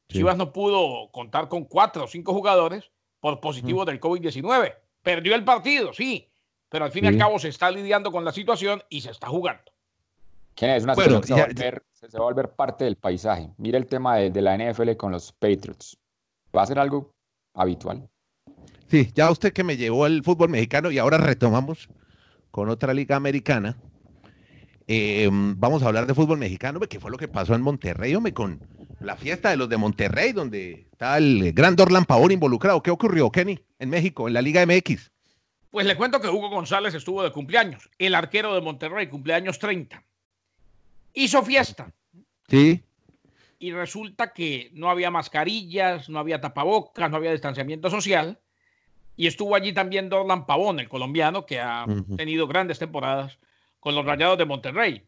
Chivas 0.07 0.37
no 0.37 0.53
pudo 0.53 1.11
contar 1.11 1.49
con 1.49 1.65
cuatro 1.65 2.05
o 2.05 2.07
cinco 2.07 2.33
jugadores 2.33 2.91
por 3.19 3.39
positivos 3.39 3.85
del 3.85 3.99
COVID-19. 3.99 4.75
Perdió 5.01 5.35
el 5.35 5.43
partido, 5.43 5.93
sí, 5.93 6.29
pero 6.69 6.85
al 6.85 6.91
fin 6.91 7.05
y 7.05 7.07
al 7.07 7.17
cabo 7.17 7.37
se 7.37 7.49
está 7.49 7.69
lidiando 7.69 8.11
con 8.11 8.23
la 8.23 8.31
situación 8.31 8.83
y 8.89 9.01
se 9.01 9.11
está 9.11 9.27
jugando. 9.27 9.72
Es 10.61 10.83
una 10.83 10.93
bueno, 10.93 11.21
se, 11.23 11.33
va 11.33 12.19
a 12.19 12.21
volver 12.21 12.49
parte 12.51 12.83
del 12.85 12.95
paisaje. 12.95 13.49
Mira 13.57 13.77
el 13.77 13.87
tema 13.87 14.17
de, 14.17 14.41
la 14.41 14.57
NFL 14.57 14.95
con 14.97 15.11
los 15.11 15.31
Patriots. 15.31 15.97
Va 16.55 16.61
a 16.61 16.67
ser 16.67 16.79
algo 16.79 17.13
habitual. 17.53 18.07
Sí, 18.87 19.11
ya 19.15 19.31
usted 19.31 19.51
que 19.51 19.63
me 19.63 19.77
llevó 19.77 20.05
al 20.05 20.23
fútbol 20.23 20.49
mexicano 20.49 20.91
y 20.91 20.99
ahora 20.99 21.17
retomamos 21.17 21.89
con 22.51 22.69
otra 22.69 22.93
liga 22.93 23.15
americana. 23.15 23.77
Eh, 24.87 25.27
vamos 25.31 25.81
a 25.81 25.87
hablar 25.87 26.05
de 26.05 26.13
fútbol 26.13 26.37
mexicano, 26.37 26.79
que 26.81 26.99
fue 26.99 27.09
lo 27.09 27.17
que 27.17 27.27
pasó 27.27 27.55
en 27.55 27.61
Monterrey, 27.61 28.13
hombre, 28.13 28.33
con 28.33 28.59
la 28.99 29.15
fiesta 29.15 29.49
de 29.49 29.57
los 29.57 29.69
de 29.69 29.77
Monterrey, 29.77 30.33
donde 30.33 30.87
está 30.91 31.17
el 31.17 31.51
gran 31.53 31.75
Dorlan 31.75 32.05
Pavón 32.05 32.31
involucrado. 32.31 32.83
¿Qué 32.83 32.91
ocurrió, 32.91 33.31
Kenny, 33.31 33.59
en 33.79 33.89
México, 33.89 34.27
en 34.27 34.33
la 34.33 34.41
Liga 34.41 34.65
MX? 34.65 35.11
Pues 35.71 35.87
le 35.87 35.97
cuento 35.97 36.21
que 36.21 36.29
Hugo 36.29 36.49
González 36.49 36.93
estuvo 36.93 37.23
de 37.23 37.31
cumpleaños, 37.31 37.89
el 37.97 38.13
arquero 38.13 38.53
de 38.53 38.61
Monterrey, 38.61 39.07
cumpleaños 39.07 39.57
30 39.57 40.03
hizo 41.13 41.43
fiesta. 41.43 41.93
Sí. 42.47 42.83
Y 43.59 43.71
resulta 43.71 44.33
que 44.33 44.69
no 44.73 44.89
había 44.89 45.09
mascarillas, 45.09 46.09
no 46.09 46.19
había 46.19 46.41
tapabocas, 46.41 47.09
no 47.09 47.17
había 47.17 47.31
distanciamiento 47.31 47.89
social. 47.89 48.39
Y 49.15 49.27
estuvo 49.27 49.55
allí 49.55 49.73
también 49.73 50.09
Dorlan 50.09 50.45
Pavón, 50.45 50.79
el 50.79 50.89
colombiano, 50.89 51.45
que 51.45 51.59
ha 51.59 51.85
tenido 52.17 52.47
grandes 52.47 52.79
temporadas 52.79 53.37
con 53.79 53.95
los 53.95 54.05
Rayados 54.05 54.37
de 54.37 54.45
Monterrey. 54.45 55.03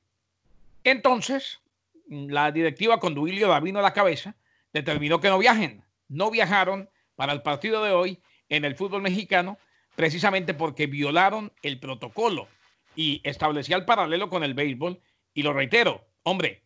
Entonces, 0.83 1.59
la 2.07 2.51
directiva 2.51 2.99
con 2.99 3.15
Duilio 3.15 3.47
Davino 3.47 3.79
a 3.79 3.81
la 3.81 3.93
cabeza 3.93 4.35
determinó 4.71 5.19
que 5.19 5.29
no 5.29 5.39
viajen. 5.39 5.83
No 6.07 6.29
viajaron 6.29 6.89
para 7.15 7.33
el 7.33 7.41
partido 7.41 7.83
de 7.83 7.91
hoy 7.91 8.19
en 8.49 8.63
el 8.63 8.75
fútbol 8.75 9.01
mexicano, 9.01 9.57
precisamente 9.95 10.53
porque 10.53 10.87
violaron 10.87 11.51
el 11.61 11.79
protocolo 11.79 12.47
y 12.95 13.21
establecía 13.23 13.75
el 13.75 13.85
paralelo 13.85 14.29
con 14.29 14.43
el 14.43 14.53
béisbol 14.53 15.01
y 15.35 15.43
lo 15.43 15.53
reitero, 15.53 16.07
hombre, 16.23 16.63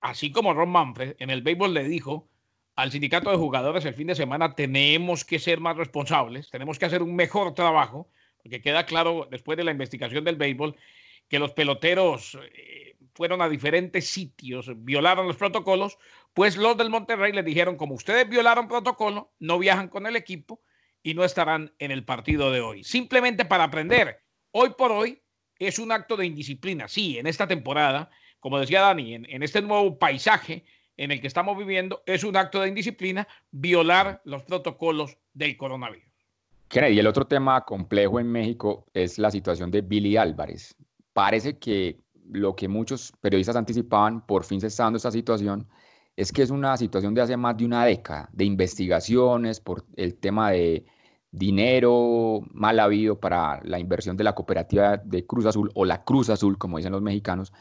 así 0.00 0.30
como 0.30 0.54
Ron 0.54 0.70
Manfred 0.70 1.16
en 1.18 1.28
el 1.28 1.42
béisbol 1.42 1.74
le 1.74 1.84
dijo 1.84 2.30
al 2.76 2.92
sindicato 2.92 3.30
de 3.30 3.36
jugadores 3.36 3.84
el 3.84 3.94
fin 3.94 4.06
de 4.06 4.14
semana, 4.14 4.54
tenemos 4.54 5.24
que 5.24 5.38
ser 5.38 5.60
más 5.60 5.76
responsables, 5.76 6.48
tenemos 6.50 6.78
que 6.78 6.84
hacer 6.84 7.02
un 7.02 7.16
mejor 7.16 7.54
trabajo, 7.54 8.08
porque 8.42 8.60
queda 8.60 8.86
claro 8.86 9.26
después 9.30 9.58
de 9.58 9.64
la 9.64 9.72
investigación 9.72 10.24
del 10.24 10.36
béisbol 10.36 10.76
que 11.28 11.40
los 11.40 11.50
peloteros 11.52 12.38
eh, 12.54 12.96
fueron 13.12 13.42
a 13.42 13.48
diferentes 13.48 14.08
sitios, 14.08 14.70
violaron 14.84 15.26
los 15.26 15.36
protocolos, 15.36 15.98
pues 16.32 16.56
los 16.56 16.76
del 16.76 16.90
Monterrey 16.90 17.32
les 17.32 17.44
dijeron, 17.44 17.76
como 17.76 17.94
ustedes 17.94 18.28
violaron 18.28 18.68
protocolo, 18.68 19.32
no 19.40 19.58
viajan 19.58 19.88
con 19.88 20.06
el 20.06 20.14
equipo 20.14 20.60
y 21.02 21.14
no 21.14 21.24
estarán 21.24 21.74
en 21.80 21.90
el 21.90 22.04
partido 22.04 22.52
de 22.52 22.60
hoy. 22.60 22.84
Simplemente 22.84 23.46
para 23.46 23.64
aprender, 23.64 24.22
hoy 24.52 24.74
por 24.78 24.92
hoy 24.92 25.22
es 25.58 25.78
un 25.78 25.92
acto 25.92 26.16
de 26.16 26.26
indisciplina. 26.26 26.88
Sí, 26.88 27.18
en 27.18 27.26
esta 27.26 27.46
temporada, 27.46 28.10
como 28.40 28.58
decía 28.58 28.82
Dani, 28.82 29.14
en, 29.14 29.42
este 29.42 29.62
nuevo 29.62 29.98
paisaje 29.98 30.64
en 30.96 31.10
el 31.10 31.20
que 31.20 31.26
estamos 31.26 31.56
viviendo, 31.56 32.02
es 32.06 32.24
un 32.24 32.36
acto 32.36 32.60
de 32.60 32.68
indisciplina 32.68 33.26
violar 33.50 34.22
los 34.24 34.42
protocolos 34.44 35.16
del 35.34 35.56
coronavirus. 35.56 36.04
Y 36.72 36.98
el 36.98 37.06
otro 37.06 37.26
tema 37.26 37.64
complejo 37.64 38.18
en 38.18 38.30
México 38.30 38.86
es 38.92 39.18
la 39.18 39.30
situación 39.30 39.70
de 39.70 39.82
Billy 39.82 40.16
Álvarez. 40.16 40.74
Parece 41.12 41.58
que 41.58 42.00
lo 42.30 42.56
que 42.56 42.66
muchos 42.66 43.12
periodistas 43.20 43.56
anticipaban, 43.56 44.26
por 44.26 44.44
fin 44.44 44.60
se 44.60 44.66
está 44.66 44.84
dando 44.84 44.96
esta 44.96 45.12
situación, 45.12 45.68
es 46.16 46.32
que 46.32 46.42
es 46.42 46.50
una 46.50 46.76
situación 46.76 47.14
de 47.14 47.22
hace 47.22 47.36
más 47.36 47.56
de 47.56 47.66
una 47.66 47.84
década, 47.84 48.28
de 48.32 48.44
investigaciones 48.44 49.60
por 49.60 49.84
el 49.96 50.14
tema 50.14 50.50
de 50.50 50.84
dinero 51.36 52.40
mal 52.52 52.80
habido 52.80 53.20
para 53.20 53.60
la 53.64 53.78
inversión 53.78 54.16
de 54.16 54.24
la 54.24 54.34
cooperativa 54.34 54.96
de 54.96 55.26
Cruz 55.26 55.46
Azul 55.46 55.70
o 55.74 55.84
la 55.84 56.04
Cruz 56.04 56.30
Azul, 56.30 56.58
como 56.58 56.78
dicen 56.78 56.92
los 56.92 57.02
mexicanos. 57.02 57.52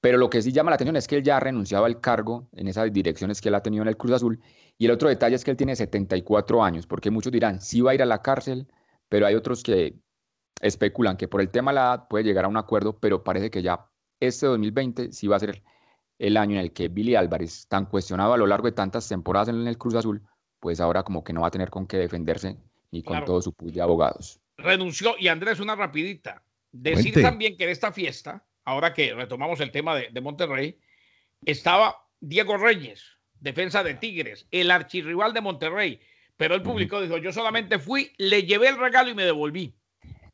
Pero 0.00 0.18
lo 0.18 0.28
que 0.28 0.42
sí 0.42 0.52
llama 0.52 0.70
la 0.70 0.74
atención 0.76 0.96
es 0.96 1.08
que 1.08 1.16
él 1.16 1.22
ya 1.22 1.38
ha 1.38 1.40
renunciado 1.40 1.86
al 1.86 2.00
cargo 2.00 2.48
en 2.52 2.68
esas 2.68 2.92
direcciones 2.92 3.40
que 3.40 3.48
él 3.48 3.54
ha 3.54 3.62
tenido 3.62 3.82
en 3.82 3.88
el 3.88 3.96
Cruz 3.96 4.12
Azul. 4.12 4.40
Y 4.76 4.84
el 4.84 4.90
otro 4.90 5.08
detalle 5.08 5.36
es 5.36 5.44
que 5.44 5.50
él 5.50 5.56
tiene 5.56 5.74
74 5.74 6.62
años, 6.62 6.86
porque 6.86 7.10
muchos 7.10 7.32
dirán, 7.32 7.60
sí 7.60 7.80
va 7.80 7.92
a 7.92 7.94
ir 7.94 8.02
a 8.02 8.06
la 8.06 8.20
cárcel, 8.20 8.68
pero 9.08 9.26
hay 9.26 9.34
otros 9.34 9.62
que 9.62 9.98
especulan 10.60 11.16
que 11.16 11.28
por 11.28 11.40
el 11.40 11.50
tema 11.50 11.70
de 11.70 11.76
la 11.76 11.80
edad 11.82 12.08
puede 12.08 12.24
llegar 12.24 12.44
a 12.44 12.48
un 12.48 12.56
acuerdo, 12.58 12.98
pero 12.98 13.24
parece 13.24 13.50
que 13.50 13.62
ya 13.62 13.90
este 14.20 14.46
2020 14.46 15.12
sí 15.12 15.26
va 15.26 15.36
a 15.36 15.40
ser 15.40 15.62
el 16.18 16.36
año 16.36 16.54
en 16.56 16.60
el 16.60 16.72
que 16.72 16.88
Billy 16.88 17.14
Álvarez, 17.16 17.66
tan 17.68 17.86
cuestionado 17.86 18.34
a 18.34 18.36
lo 18.36 18.46
largo 18.46 18.66
de 18.66 18.72
tantas 18.72 19.08
temporadas 19.08 19.48
en 19.48 19.66
el 19.66 19.78
Cruz 19.78 19.94
Azul, 19.94 20.22
pues 20.60 20.80
ahora 20.80 21.02
como 21.02 21.24
que 21.24 21.32
no 21.32 21.42
va 21.42 21.48
a 21.48 21.50
tener 21.50 21.70
con 21.70 21.86
qué 21.86 21.96
defenderse 21.98 22.58
y 22.94 23.02
con 23.02 23.24
todo 23.24 23.42
su 23.42 23.52
pool 23.52 23.72
de 23.72 23.82
abogados. 23.82 24.40
Renunció. 24.56 25.16
Y 25.18 25.28
Andrés, 25.28 25.58
una 25.58 25.74
rapidita. 25.74 26.42
Decir 26.70 27.20
también 27.20 27.56
que 27.56 27.64
en 27.64 27.70
esta 27.70 27.92
fiesta, 27.92 28.44
ahora 28.64 28.94
que 28.94 29.14
retomamos 29.14 29.60
el 29.60 29.70
tema 29.70 29.96
de, 29.96 30.20
Monterrey, 30.20 30.78
estaba 31.44 31.96
Diego 32.20 32.56
Reyes, 32.56 33.04
defensa 33.38 33.82
de 33.82 33.94
Tigres, 33.94 34.46
el 34.50 34.70
archirrival 34.70 35.32
de 35.32 35.40
Monterrey. 35.40 36.00
Pero 36.36 36.54
el 36.54 36.62
público 36.62 37.00
dijo, 37.00 37.18
yo 37.18 37.32
solamente 37.32 37.78
fui, 37.78 38.12
le 38.16 38.44
llevé 38.44 38.68
el 38.68 38.78
regalo 38.78 39.10
y 39.10 39.14
me 39.14 39.24
devolví. 39.24 39.74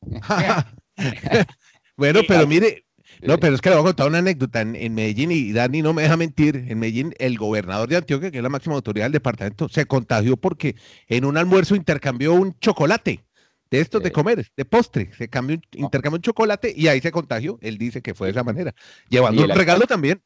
bueno, 1.97 2.21
pero 2.27 2.47
mire, 2.47 2.87
no, 3.23 3.39
pero 3.39 3.55
es 3.55 3.61
que 3.61 3.71
le 3.71 3.77
voy 3.77 3.83
a 3.83 3.87
contar 3.89 4.09
una 4.09 4.19
anécdota. 4.19 4.61
En, 4.61 4.95
Medellín, 4.95 5.31
y 5.31 5.53
Dani 5.53 5.83
no 5.83 5.93
me 5.93 6.03
deja 6.03 6.17
mentir, 6.17 6.57
en 6.69 6.79
Medellín 6.79 7.15
el 7.19 7.39
gobernador 7.39 7.89
de 7.89 7.97
Antioquia, 7.97 8.31
que 8.31 8.39
es 8.39 8.43
la 8.43 8.49
máxima 8.49 8.75
autoridad 8.75 9.07
del 9.07 9.13
departamento, 9.13 9.69
se 9.69 9.87
contagió 9.87 10.37
porque 10.37 10.77
en 11.09 11.25
un 11.25 11.37
almuerzo 11.37 11.75
intercambió 11.75 12.35
un 12.35 12.59
chocolate 12.59 13.25
de 13.71 13.81
estos 13.81 14.03
de 14.03 14.11
comer, 14.11 14.47
de 14.57 14.65
postre. 14.65 15.11
Se 15.17 15.29
cambió, 15.29 15.57
oh. 15.57 15.79
intercambió 15.79 16.17
un 16.17 16.23
chocolate 16.23 16.73
y 16.77 16.89
ahí 16.89 17.01
se 17.01 17.13
contagió. 17.13 17.59
Él 17.63 17.79
dice 17.79 18.03
que 18.03 18.15
fue 18.15 18.29
de 18.29 18.33
esa 18.33 18.45
manera, 18.45 18.75
llevando 19.09 19.45
un 19.45 19.51
regalo 19.51 19.87
también. 19.87 20.23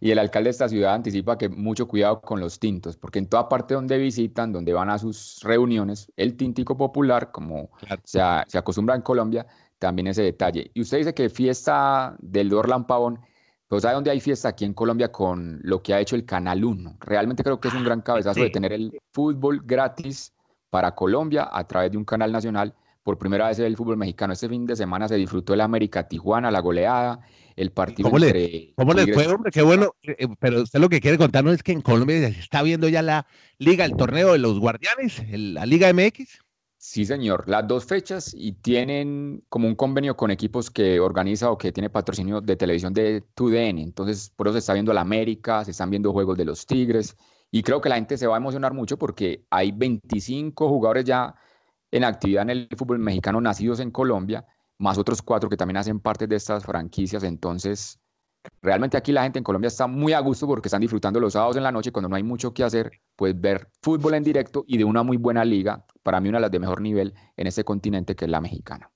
Y 0.00 0.10
el 0.10 0.18
alcalde 0.18 0.48
de 0.48 0.50
esta 0.50 0.68
ciudad 0.68 0.94
anticipa 0.94 1.38
que 1.38 1.48
mucho 1.48 1.86
cuidado 1.86 2.20
con 2.20 2.40
los 2.40 2.58
tintos, 2.58 2.96
porque 2.96 3.20
en 3.20 3.28
toda 3.28 3.48
parte 3.48 3.74
donde 3.74 3.96
visitan, 3.98 4.52
donde 4.52 4.72
van 4.72 4.90
a 4.90 4.98
sus 4.98 5.38
reuniones, 5.42 6.10
el 6.16 6.36
tintico 6.36 6.76
popular, 6.76 7.30
como 7.30 7.70
se, 8.02 8.20
se 8.48 8.58
acostumbra 8.58 8.96
en 8.96 9.02
Colombia, 9.02 9.46
también 9.82 10.06
ese 10.06 10.22
detalle. 10.22 10.70
Y 10.74 10.82
usted 10.82 10.98
dice 10.98 11.12
que 11.12 11.28
fiesta 11.28 12.14
del 12.20 12.48
Dorlan 12.48 12.86
Pavón, 12.86 13.18
pues 13.66 13.82
¿sabe 13.82 13.96
dónde 13.96 14.12
hay 14.12 14.20
fiesta? 14.20 14.50
Aquí 14.50 14.64
en 14.64 14.74
Colombia 14.74 15.10
con 15.10 15.58
lo 15.64 15.82
que 15.82 15.92
ha 15.92 15.98
hecho 15.98 16.14
el 16.14 16.24
Canal 16.24 16.64
1. 16.64 16.98
Realmente 17.00 17.42
creo 17.42 17.58
que 17.58 17.66
es 17.66 17.74
un 17.74 17.82
gran 17.82 18.00
cabezazo 18.00 18.40
de 18.40 18.50
tener 18.50 18.72
el 18.72 18.96
fútbol 19.12 19.60
gratis 19.64 20.32
para 20.70 20.94
Colombia 20.94 21.50
a 21.52 21.66
través 21.66 21.90
de 21.90 21.98
un 21.98 22.04
canal 22.04 22.30
nacional. 22.30 22.72
Por 23.02 23.18
primera 23.18 23.48
vez 23.48 23.58
el 23.58 23.76
fútbol 23.76 23.96
mexicano. 23.96 24.32
Este 24.32 24.48
fin 24.48 24.64
de 24.66 24.76
semana 24.76 25.08
se 25.08 25.16
disfrutó 25.16 25.54
el 25.54 25.60
América 25.60 26.06
Tijuana, 26.06 26.52
la 26.52 26.60
goleada, 26.60 27.18
el 27.56 27.72
partido 27.72 28.08
¿Cómo 28.08 28.20
Le, 28.20 28.72
¿Cómo 28.76 28.92
le 28.92 29.12
fue, 29.12 29.26
hombre? 29.26 29.50
Qué 29.50 29.62
bueno. 29.62 29.96
Eh, 30.04 30.14
eh, 30.16 30.28
pero 30.38 30.62
usted 30.62 30.78
lo 30.78 30.88
que 30.88 31.00
quiere 31.00 31.18
contarnos 31.18 31.54
es 31.54 31.64
que 31.64 31.72
en 31.72 31.80
Colombia 31.80 32.20
se 32.30 32.38
está 32.38 32.62
viendo 32.62 32.88
ya 32.88 33.02
la 33.02 33.26
liga, 33.58 33.84
el 33.84 33.96
torneo 33.96 34.30
de 34.30 34.38
los 34.38 34.60
guardianes, 34.60 35.24
la 35.28 35.66
Liga 35.66 35.92
MX. 35.92 36.38
Sí, 36.84 37.06
señor, 37.06 37.48
las 37.48 37.68
dos 37.68 37.84
fechas 37.84 38.34
y 38.36 38.54
tienen 38.54 39.44
como 39.48 39.68
un 39.68 39.76
convenio 39.76 40.16
con 40.16 40.32
equipos 40.32 40.68
que 40.68 40.98
organiza 40.98 41.48
o 41.52 41.56
que 41.56 41.70
tiene 41.70 41.90
patrocinio 41.90 42.40
de 42.40 42.56
televisión 42.56 42.92
de 42.92 43.20
TUDN. 43.34 43.78
Entonces, 43.78 44.30
por 44.30 44.48
eso 44.48 44.54
se 44.54 44.58
está 44.58 44.72
viendo 44.72 44.92
la 44.92 45.02
América, 45.02 45.64
se 45.64 45.70
están 45.70 45.90
viendo 45.90 46.12
juegos 46.12 46.36
de 46.36 46.44
los 46.44 46.66
Tigres 46.66 47.16
y 47.52 47.62
creo 47.62 47.80
que 47.80 47.88
la 47.88 47.94
gente 47.94 48.18
se 48.18 48.26
va 48.26 48.34
a 48.34 48.38
emocionar 48.38 48.74
mucho 48.74 48.98
porque 48.98 49.46
hay 49.48 49.70
25 49.70 50.68
jugadores 50.68 51.04
ya 51.04 51.36
en 51.92 52.02
actividad 52.02 52.42
en 52.42 52.50
el 52.50 52.68
fútbol 52.76 52.98
mexicano 52.98 53.40
nacidos 53.40 53.78
en 53.78 53.92
Colombia, 53.92 54.44
más 54.78 54.98
otros 54.98 55.22
cuatro 55.22 55.48
que 55.48 55.56
también 55.56 55.76
hacen 55.76 56.00
parte 56.00 56.26
de 56.26 56.34
estas 56.34 56.64
franquicias. 56.64 57.22
Entonces, 57.22 58.00
realmente 58.60 58.96
aquí 58.96 59.12
la 59.12 59.22
gente 59.22 59.38
en 59.38 59.44
Colombia 59.44 59.68
está 59.68 59.86
muy 59.86 60.12
a 60.12 60.20
gusto 60.20 60.46
porque 60.46 60.68
están 60.68 60.80
disfrutando 60.80 61.20
los 61.20 61.32
sábados 61.32 61.56
en 61.56 61.62
la 61.62 61.72
noche 61.72 61.92
cuando 61.92 62.08
no 62.08 62.16
hay 62.16 62.22
mucho 62.22 62.52
que 62.52 62.64
hacer, 62.64 62.90
pues 63.16 63.38
ver 63.40 63.68
fútbol 63.82 64.14
en 64.14 64.24
directo 64.24 64.64
y 64.66 64.78
de 64.78 64.84
una 64.84 65.02
muy 65.02 65.16
buena 65.16 65.44
liga, 65.44 65.84
para 66.02 66.20
mí 66.20 66.28
una 66.28 66.38
de 66.38 66.42
las 66.42 66.50
de 66.50 66.58
mejor 66.58 66.80
nivel 66.80 67.14
en 67.36 67.46
este 67.46 67.64
continente 67.64 68.14
que 68.14 68.24
es 68.24 68.30
la 68.30 68.40
mexicana. 68.40 68.90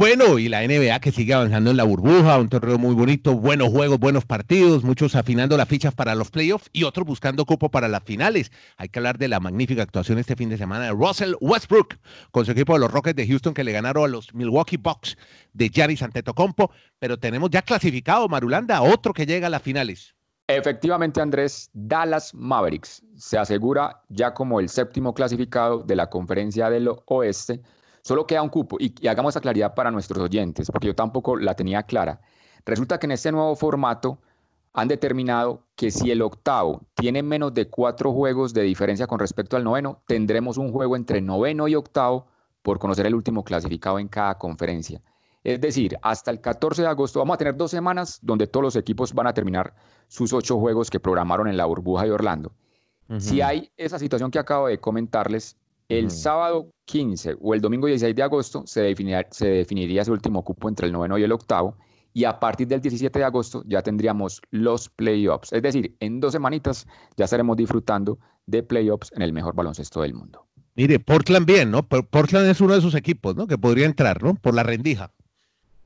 Bueno, 0.00 0.38
y 0.38 0.48
la 0.48 0.66
NBA 0.66 0.98
que 1.00 1.12
sigue 1.12 1.34
avanzando 1.34 1.70
en 1.70 1.76
la 1.76 1.84
burbuja, 1.84 2.38
un 2.38 2.48
torneo 2.48 2.78
muy 2.78 2.94
bonito, 2.94 3.34
buenos 3.34 3.68
juegos, 3.68 3.98
buenos 3.98 4.24
partidos, 4.24 4.82
muchos 4.82 5.14
afinando 5.14 5.58
las 5.58 5.68
fichas 5.68 5.94
para 5.94 6.14
los 6.14 6.30
playoffs 6.30 6.70
y 6.72 6.84
otros 6.84 7.06
buscando 7.06 7.44
cupo 7.44 7.70
para 7.70 7.86
las 7.86 8.02
finales. 8.02 8.50
Hay 8.78 8.88
que 8.88 8.98
hablar 8.98 9.18
de 9.18 9.28
la 9.28 9.40
magnífica 9.40 9.82
actuación 9.82 10.18
este 10.18 10.36
fin 10.36 10.48
de 10.48 10.56
semana 10.56 10.86
de 10.86 10.92
Russell 10.92 11.34
Westbrook 11.42 11.98
con 12.30 12.46
su 12.46 12.52
equipo 12.52 12.72
de 12.72 12.78
los 12.78 12.90
Rockets 12.90 13.14
de 13.14 13.26
Houston 13.26 13.52
que 13.52 13.62
le 13.62 13.72
ganaron 13.72 14.04
a 14.04 14.08
los 14.08 14.32
Milwaukee 14.32 14.78
Bucks 14.78 15.18
de 15.52 15.68
Giannis 15.68 16.02
Antetokounmpo, 16.02 16.72
pero 16.98 17.18
tenemos 17.18 17.50
ya 17.50 17.60
clasificado 17.60 18.26
Marulanda, 18.26 18.80
otro 18.80 19.12
que 19.12 19.26
llega 19.26 19.48
a 19.48 19.50
las 19.50 19.60
finales. 19.60 20.14
Efectivamente, 20.48 21.20
Andrés, 21.20 21.68
Dallas 21.74 22.32
Mavericks 22.32 23.02
se 23.16 23.36
asegura 23.36 24.00
ya 24.08 24.32
como 24.32 24.60
el 24.60 24.70
séptimo 24.70 25.12
clasificado 25.12 25.82
de 25.82 25.94
la 25.94 26.08
conferencia 26.08 26.70
del 26.70 26.88
oeste 27.04 27.60
Solo 28.02 28.26
queda 28.26 28.42
un 28.42 28.48
cupo 28.48 28.76
y, 28.80 28.94
hagamos 29.06 29.32
esa 29.32 29.40
claridad 29.40 29.74
para 29.74 29.90
nuestros 29.90 30.22
oyentes, 30.22 30.70
porque 30.70 30.88
yo 30.88 30.94
tampoco 30.94 31.36
la 31.36 31.54
tenía 31.54 31.82
clara. 31.82 32.20
Resulta 32.64 32.98
que 32.98 33.06
en 33.06 33.12
este 33.12 33.32
nuevo 33.32 33.54
formato 33.56 34.18
han 34.72 34.88
determinado 34.88 35.66
que 35.74 35.90
si 35.90 36.10
el 36.10 36.22
octavo 36.22 36.82
tiene 36.94 37.22
menos 37.22 37.52
de 37.54 37.68
cuatro 37.68 38.12
juegos 38.12 38.54
de 38.54 38.62
diferencia 38.62 39.06
con 39.06 39.18
respecto 39.18 39.56
al 39.56 39.64
noveno, 39.64 40.02
tendremos 40.06 40.58
un 40.58 40.72
juego 40.72 40.96
entre 40.96 41.20
noveno 41.20 41.66
y 41.66 41.74
octavo 41.74 42.26
por 42.62 42.78
conocer 42.78 43.06
el 43.06 43.14
último 43.14 43.42
clasificado 43.42 43.98
en 43.98 44.08
cada 44.08 44.38
conferencia. 44.38 45.02
Es 45.42 45.60
decir, 45.60 45.96
hasta 46.02 46.30
el 46.30 46.40
14 46.40 46.82
de 46.82 46.88
agosto 46.88 47.18
vamos 47.18 47.34
a 47.34 47.38
tener 47.38 47.56
dos 47.56 47.70
semanas 47.70 48.18
donde 48.22 48.46
todos 48.46 48.62
los 48.62 48.76
equipos 48.76 49.14
van 49.14 49.26
a 49.26 49.34
terminar 49.34 49.74
sus 50.06 50.32
ocho 50.32 50.58
juegos 50.58 50.90
que 50.90 51.00
programaron 51.00 51.48
en 51.48 51.56
la 51.56 51.64
burbuja 51.64 52.04
de 52.04 52.12
Orlando. 52.12 52.52
Si 53.18 53.40
hay 53.40 53.72
esa 53.76 53.98
situación 53.98 54.30
que 54.30 54.38
acabo 54.38 54.68
de 54.68 54.78
comentarles, 54.78 55.56
el 55.90 56.10
sábado 56.10 56.70
15 56.86 57.36
o 57.40 57.52
el 57.52 57.60
domingo 57.60 57.86
16 57.88 58.14
de 58.14 58.22
agosto 58.22 58.62
se, 58.64 58.82
definiría, 58.82 59.26
se 59.30 59.48
definiría 59.48 60.02
ese 60.02 60.12
último 60.12 60.42
cupo 60.44 60.68
entre 60.68 60.86
el 60.86 60.92
noveno 60.92 61.18
y 61.18 61.24
el 61.24 61.32
octavo. 61.32 61.76
Y 62.12 62.24
a 62.24 62.40
partir 62.40 62.66
del 62.66 62.80
17 62.80 63.18
de 63.18 63.24
agosto 63.24 63.62
ya 63.66 63.82
tendríamos 63.82 64.40
los 64.50 64.88
playoffs. 64.88 65.52
Es 65.52 65.62
decir, 65.62 65.96
en 66.00 66.20
dos 66.20 66.32
semanitas 66.32 66.86
ya 67.16 67.24
estaremos 67.24 67.56
disfrutando 67.56 68.18
de 68.46 68.62
playoffs 68.62 69.12
en 69.14 69.22
el 69.22 69.32
mejor 69.32 69.54
baloncesto 69.54 70.02
del 70.02 70.14
mundo. 70.14 70.46
Mire, 70.74 70.98
Portland 70.98 71.46
bien, 71.46 71.70
¿no? 71.70 71.86
Portland 71.86 72.48
es 72.48 72.60
uno 72.60 72.72
de 72.72 72.78
esos 72.78 72.94
equipos, 72.94 73.36
¿no? 73.36 73.46
Que 73.46 73.58
podría 73.58 73.86
entrar, 73.86 74.22
¿no? 74.22 74.34
Por 74.34 74.54
la 74.54 74.62
rendija. 74.62 75.12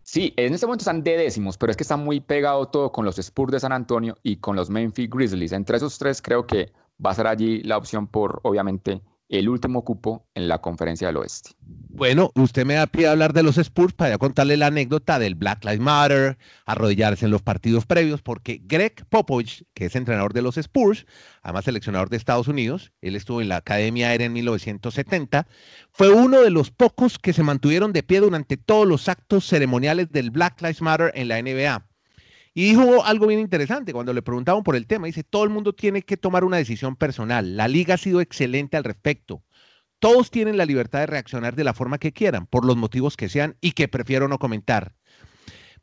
Sí, 0.02 0.34
en 0.37 0.52
este 0.52 0.66
momento 0.66 0.82
están 0.82 1.02
de 1.02 1.16
décimos, 1.16 1.56
pero 1.56 1.70
es 1.70 1.76
que 1.76 1.82
está 1.82 1.96
muy 1.96 2.20
pegado 2.20 2.68
todo 2.68 2.92
con 2.92 3.06
los 3.06 3.18
Spurs 3.18 3.52
de 3.52 3.61
San 3.61 3.73
Antonio 3.73 4.16
y 4.23 4.37
con 4.37 4.54
los 4.54 4.68
Memphis 4.68 5.08
Grizzlies. 5.08 5.52
Entre 5.52 5.78
esos 5.78 5.99
tres 5.99 6.20
creo 6.20 6.46
que 6.46 6.73
va 7.04 7.11
a 7.11 7.14
ser 7.14 7.26
allí 7.26 7.62
la 7.62 7.78
opción 7.78 8.06
por, 8.06 8.40
obviamente, 8.44 9.00
el 9.38 9.48
último 9.48 9.84
cupo 9.84 10.26
en 10.34 10.48
la 10.48 10.60
conferencia 10.60 11.08
del 11.08 11.16
oeste. 11.16 11.50
Bueno, 11.60 12.30
usted 12.34 12.64
me 12.66 12.74
da 12.74 12.86
pie 12.86 13.06
a 13.06 13.12
hablar 13.12 13.32
de 13.32 13.42
los 13.42 13.56
Spurs 13.56 13.92
para 13.92 14.18
contarle 14.18 14.56
la 14.56 14.66
anécdota 14.66 15.18
del 15.18 15.34
Black 15.34 15.64
Lives 15.64 15.80
Matter, 15.80 16.38
arrodillarse 16.66 17.24
en 17.24 17.30
los 17.30 17.42
partidos 17.42 17.86
previos, 17.86 18.22
porque 18.22 18.60
Greg 18.64 19.06
Popovich, 19.08 19.64
que 19.74 19.86
es 19.86 19.96
entrenador 19.96 20.32
de 20.32 20.42
los 20.42 20.56
Spurs, 20.56 21.06
además 21.42 21.64
seleccionador 21.64 22.10
de 22.10 22.16
Estados 22.16 22.48
Unidos, 22.48 22.92
él 23.00 23.16
estuvo 23.16 23.40
en 23.40 23.48
la 23.48 23.56
Academia 23.56 24.08
Aérea 24.08 24.26
en 24.26 24.32
1970, 24.32 25.46
fue 25.90 26.12
uno 26.12 26.40
de 26.40 26.50
los 26.50 26.70
pocos 26.70 27.18
que 27.18 27.32
se 27.32 27.42
mantuvieron 27.42 27.92
de 27.92 28.02
pie 28.02 28.20
durante 28.20 28.56
todos 28.56 28.86
los 28.86 29.08
actos 29.08 29.46
ceremoniales 29.46 30.10
del 30.10 30.30
Black 30.30 30.60
Lives 30.60 30.82
Matter 30.82 31.12
en 31.14 31.28
la 31.28 31.40
NBA. 31.40 31.86
Y 32.54 32.62
dijo 32.70 33.04
algo 33.04 33.26
bien 33.26 33.40
interesante 33.40 33.92
cuando 33.92 34.12
le 34.12 34.23
preguntaban 34.23 34.62
por 34.62 34.76
el 34.76 34.87
tema. 34.87 35.06
Dice, 35.06 35.25
todo 35.25 35.42
el 35.42 35.50
mundo 35.50 35.73
tiene 35.73 36.02
que 36.02 36.16
tomar 36.16 36.44
una 36.44 36.56
decisión 36.56 36.94
personal. 36.94 37.56
La 37.56 37.66
liga 37.66 37.94
ha 37.94 37.99
sido 37.99 38.20
excelente 38.20 38.76
al 38.76 38.84
respecto. 38.84 39.42
Todos 39.99 40.30
tienen 40.30 40.56
la 40.56 40.64
libertad 40.64 41.00
de 41.00 41.06
reaccionar 41.06 41.56
de 41.56 41.64
la 41.64 41.75
forma 41.75 41.99
que 41.99 42.12
quieran, 42.12 42.46
por 42.46 42.64
los 42.64 42.76
motivos 42.76 43.16
que 43.16 43.28
sean 43.28 43.56
y 43.61 43.73
que 43.73 43.88
prefiero 43.88 44.28
no 44.28 44.38
comentar. 44.38 44.94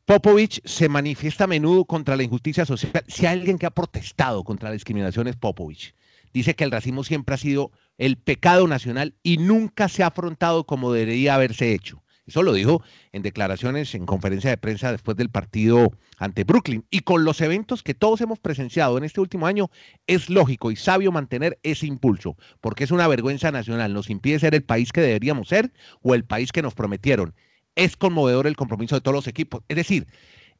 Popovich 0.06 0.60
se 0.64 0.88
manifiesta 0.88 1.44
a 1.44 1.46
menudo 1.46 1.84
contra 1.84 2.16
la 2.16 2.22
injusticia 2.22 2.64
social. 2.64 3.04
Si 3.06 3.26
hay 3.26 3.38
alguien 3.38 3.58
que 3.58 3.66
ha 3.66 3.70
protestado 3.70 4.42
contra 4.42 4.70
la 4.70 4.74
discriminación 4.74 5.28
es 5.28 5.36
Popovich. 5.36 5.94
Dice 6.32 6.54
que 6.54 6.64
el 6.64 6.70
racismo 6.70 7.04
siempre 7.04 7.34
ha 7.34 7.38
sido 7.38 7.70
el 7.98 8.16
pecado 8.16 8.66
nacional 8.66 9.14
y 9.22 9.36
nunca 9.36 9.88
se 9.88 10.02
ha 10.02 10.06
afrontado 10.06 10.64
como 10.64 10.92
debería 10.92 11.34
haberse 11.34 11.74
hecho. 11.74 12.02
Eso 12.26 12.42
lo 12.42 12.52
dijo 12.52 12.82
en 13.12 13.22
declaraciones 13.22 13.94
en 13.94 14.06
conferencia 14.06 14.50
de 14.50 14.56
prensa 14.56 14.92
después 14.92 15.16
del 15.16 15.28
partido 15.28 15.90
ante 16.18 16.44
Brooklyn. 16.44 16.84
Y 16.90 17.00
con 17.00 17.24
los 17.24 17.40
eventos 17.40 17.82
que 17.82 17.94
todos 17.94 18.20
hemos 18.20 18.38
presenciado 18.38 18.96
en 18.96 19.04
este 19.04 19.20
último 19.20 19.46
año, 19.46 19.70
es 20.06 20.30
lógico 20.30 20.70
y 20.70 20.76
sabio 20.76 21.10
mantener 21.12 21.58
ese 21.62 21.86
impulso, 21.86 22.36
porque 22.60 22.84
es 22.84 22.90
una 22.90 23.08
vergüenza 23.08 23.50
nacional. 23.50 23.92
Nos 23.92 24.08
impide 24.10 24.38
ser 24.38 24.54
el 24.54 24.62
país 24.62 24.92
que 24.92 25.00
deberíamos 25.00 25.48
ser 25.48 25.72
o 26.00 26.14
el 26.14 26.24
país 26.24 26.52
que 26.52 26.62
nos 26.62 26.74
prometieron 26.74 27.34
es 27.74 27.96
conmovedor 27.96 28.46
el 28.46 28.56
compromiso 28.56 28.94
de 28.94 29.00
todos 29.00 29.14
los 29.14 29.26
equipos. 29.26 29.62
Es 29.68 29.76
decir, 29.76 30.06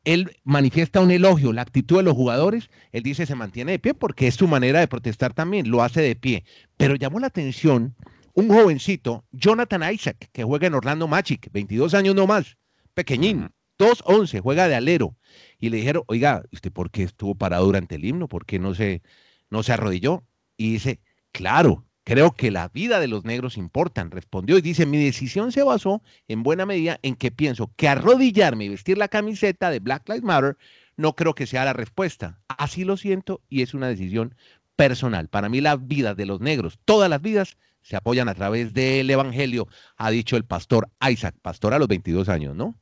él 0.05 0.37
manifiesta 0.45 1.01
un 1.01 1.11
elogio, 1.11 1.53
la 1.53 1.63
actitud 1.63 1.99
de 1.99 2.03
los 2.03 2.15
jugadores, 2.15 2.71
él 2.93 3.03
dice 3.03 3.27
se 3.27 3.35
mantiene 3.35 3.73
de 3.73 3.79
pie 3.79 3.95
porque 3.95 4.27
es 4.27 4.35
su 4.35 4.49
manera 4.49 4.81
de 4.81 4.89
protestar 4.89 5.33
también, 5.33 5.71
lo 5.71 5.83
hace 5.83 6.01
de 6.01 6.17
pie. 6.17 6.45
Pero 6.77 6.97
llamó 6.97 7.21
la 7.21 7.29
atención 7.29 7.95
un 8.35 8.49
jovencito, 8.49 9.25
Jonathan 9.33 9.93
Isaac, 9.93 10.31
que 10.33 10.45
juega 10.45 10.67
en 10.67 10.75
Orlando 10.75 11.09
Magic, 11.09 11.49
22 11.53 11.95
años 11.95 12.15
no 12.15 12.27
más, 12.27 12.57
pequeñín, 12.95 13.51
2-11, 13.79 14.41
juega 14.41 14.69
de 14.69 14.75
alero. 14.75 15.17
Y 15.59 15.71
le 15.71 15.79
dijeron, 15.79 16.05
oiga, 16.07 16.43
¿usted 16.53 16.73
por 16.73 16.91
qué 16.91 17.03
estuvo 17.05 17.35
parado 17.35 17.65
durante 17.67 17.97
el 17.97 18.05
himno? 18.05 18.29
¿Por 18.29 18.47
qué 18.47 18.59
no 18.59 18.75
se, 18.75 19.03
no 19.51 19.63
se 19.63 19.73
arrodilló? 19.73 20.25
Y 20.57 20.73
dice, 20.73 21.01
claro, 21.33 21.85
Creo 22.05 22.33
que 22.33 22.51
la 22.51 22.69
vida 22.69 22.99
de 22.99 23.07
los 23.07 23.25
negros 23.25 23.57
importan, 23.57 24.11
respondió 24.11 24.59
y 24.59 24.61
dice, 24.61 24.87
mi 24.87 25.03
decisión 25.03 25.53
se 25.53 25.63
basó 25.63 26.03
en 26.27 26.43
buena 26.43 26.67
medida 26.67 26.99
en 27.03 27.15
que 27.15 27.31
pienso 27.31 27.73
que 27.77 27.89
arrodillarme 27.89 28.65
y 28.65 28.71
vestir 28.71 28.99
la 28.99 29.07
camiseta 29.07 29.71
de 29.71 29.79
Black 29.79 30.09
Lives 30.09 30.25
Matter 30.25 30.57
no 30.97 31.15
creo 31.15 31.35
que 31.35 31.47
sea 31.47 31.65
la 31.65 31.73
respuesta. 31.73 32.41
Así 32.49 32.85
lo 32.85 32.97
siento 32.97 33.41
y 33.49 33.63
es 33.63 33.73
una 33.73 33.87
decisión 33.87 34.35
personal. 34.75 35.29
Para 35.29 35.49
mí 35.49 35.61
la 35.61 35.77
vida 35.77 36.15
de 36.17 36.27
los 36.27 36.41
negros, 36.41 36.81
todas 36.85 37.09
las 37.09 37.23
vidas, 37.23 37.57
se 37.83 37.97
apoyan 37.97 38.29
a 38.29 38.35
través 38.35 38.73
del 38.73 39.11
Evangelio, 39.11 39.69
ha 39.97 40.11
dicho 40.11 40.37
el 40.37 40.45
pastor 40.45 40.89
Isaac, 41.09 41.35
pastor 41.43 41.75
a 41.75 41.79
los 41.79 41.89
22 41.89 42.29
años, 42.29 42.57
¿no? 42.57 42.77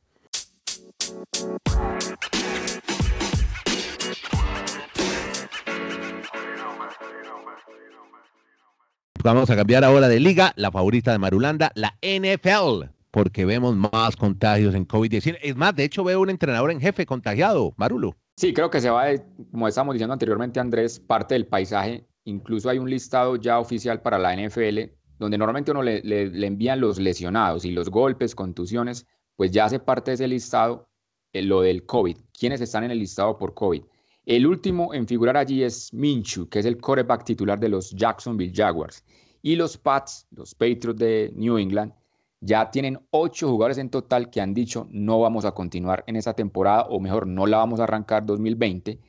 Vamos 9.23 9.51
a 9.51 9.55
cambiar 9.55 9.83
ahora 9.83 10.07
de 10.07 10.19
liga, 10.19 10.51
la 10.55 10.71
favorita 10.71 11.11
de 11.11 11.19
Marulanda, 11.19 11.71
la 11.75 11.95
NFL, 12.01 12.89
porque 13.11 13.45
vemos 13.45 13.75
más 13.75 14.15
contagios 14.15 14.73
en 14.73 14.87
COVID-19. 14.87 15.37
Es 15.43 15.55
más, 15.55 15.75
de 15.75 15.83
hecho 15.83 16.03
veo 16.03 16.21
un 16.21 16.31
entrenador 16.31 16.71
en 16.71 16.81
jefe 16.81 17.05
contagiado, 17.05 17.73
Marulo. 17.77 18.15
Sí, 18.37 18.51
creo 18.51 18.71
que 18.71 18.81
se 18.81 18.89
va, 18.89 19.05
como 19.51 19.67
estábamos 19.67 19.93
diciendo 19.93 20.13
anteriormente, 20.13 20.59
Andrés, 20.59 20.99
parte 20.99 21.35
del 21.35 21.45
paisaje. 21.45 22.07
Incluso 22.31 22.69
hay 22.69 22.79
un 22.79 22.89
listado 22.89 23.35
ya 23.35 23.59
oficial 23.59 24.01
para 24.01 24.17
la 24.17 24.35
NFL, 24.35 24.79
donde 25.19 25.37
normalmente 25.37 25.71
uno 25.71 25.83
le, 25.83 26.01
envían 26.45 26.79
los 26.79 26.97
lesionados 26.97 27.65
y 27.65 27.71
los 27.71 27.89
golpes, 27.89 28.33
contusiones, 28.33 29.05
pues 29.35 29.51
ya 29.51 29.65
hace 29.65 29.79
parte 29.79 30.11
de 30.11 30.15
ese 30.15 30.27
listado 30.27 30.89
eh, 31.33 31.41
lo 31.41 31.61
del 31.61 31.85
COVID, 31.85 32.17
quienes 32.37 32.61
están 32.61 32.85
en 32.85 32.91
el 32.91 32.99
listado 32.99 33.37
por 33.37 33.53
COVID. 33.53 33.83
El 34.25 34.47
último 34.47 34.93
en 34.93 35.07
figurar 35.07 35.35
allí 35.35 35.63
es 35.63 35.93
Minchu, 35.93 36.47
que 36.47 36.59
es 36.59 36.65
el 36.65 36.79
quarterback 36.79 37.23
titular 37.25 37.59
de 37.59 37.69
los 37.69 37.91
Jacksonville 37.91 38.53
Jaguars. 38.55 39.03
Y 39.41 39.55
los 39.55 39.77
Pats, 39.77 40.27
los 40.31 40.53
Patriots 40.55 40.99
de 40.99 41.33
New 41.35 41.57
England, 41.57 41.93
ya 42.39 42.71
tienen 42.71 42.99
ocho 43.11 43.49
jugadores 43.49 43.77
en 43.77 43.89
total 43.89 44.29
que 44.29 44.41
han 44.41 44.53
dicho 44.53 44.87
no 44.89 45.19
vamos 45.19 45.45
a 45.45 45.51
continuar 45.51 46.03
en 46.07 46.15
esa 46.15 46.33
temporada, 46.33 46.83
o 46.89 46.99
mejor, 46.99 47.27
no 47.27 47.45
la 47.45 47.57
vamos 47.57 47.79
a 47.79 47.83
arrancar 47.83 48.25
2020. 48.25 48.99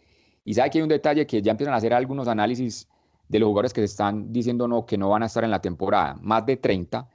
Y 0.45 0.55
sabe 0.55 0.71
que 0.71 0.79
hay 0.79 0.83
un 0.83 0.89
detalle 0.89 1.27
que 1.27 1.41
ya 1.41 1.53
empiezan 1.53 1.75
a 1.75 1.79
hacer 1.79 1.95
algunos 1.95 2.29
análisis 2.29 2.89
de 3.33 3.39
los 3.39 3.49
jugadores 3.49 3.73
que 3.73 3.81
se 3.81 3.87
están 3.87 4.31
diciendo 4.31 4.69
no, 4.69 4.85
que 4.85 4.99
no 4.99 5.09
van 5.09 5.23
a 5.23 5.27
estar 5.27 5.43
en 5.43 5.51
la 5.51 5.61
temporada, 5.61 6.19
más 6.21 6.45
de 6.45 6.59
30, 6.59 7.09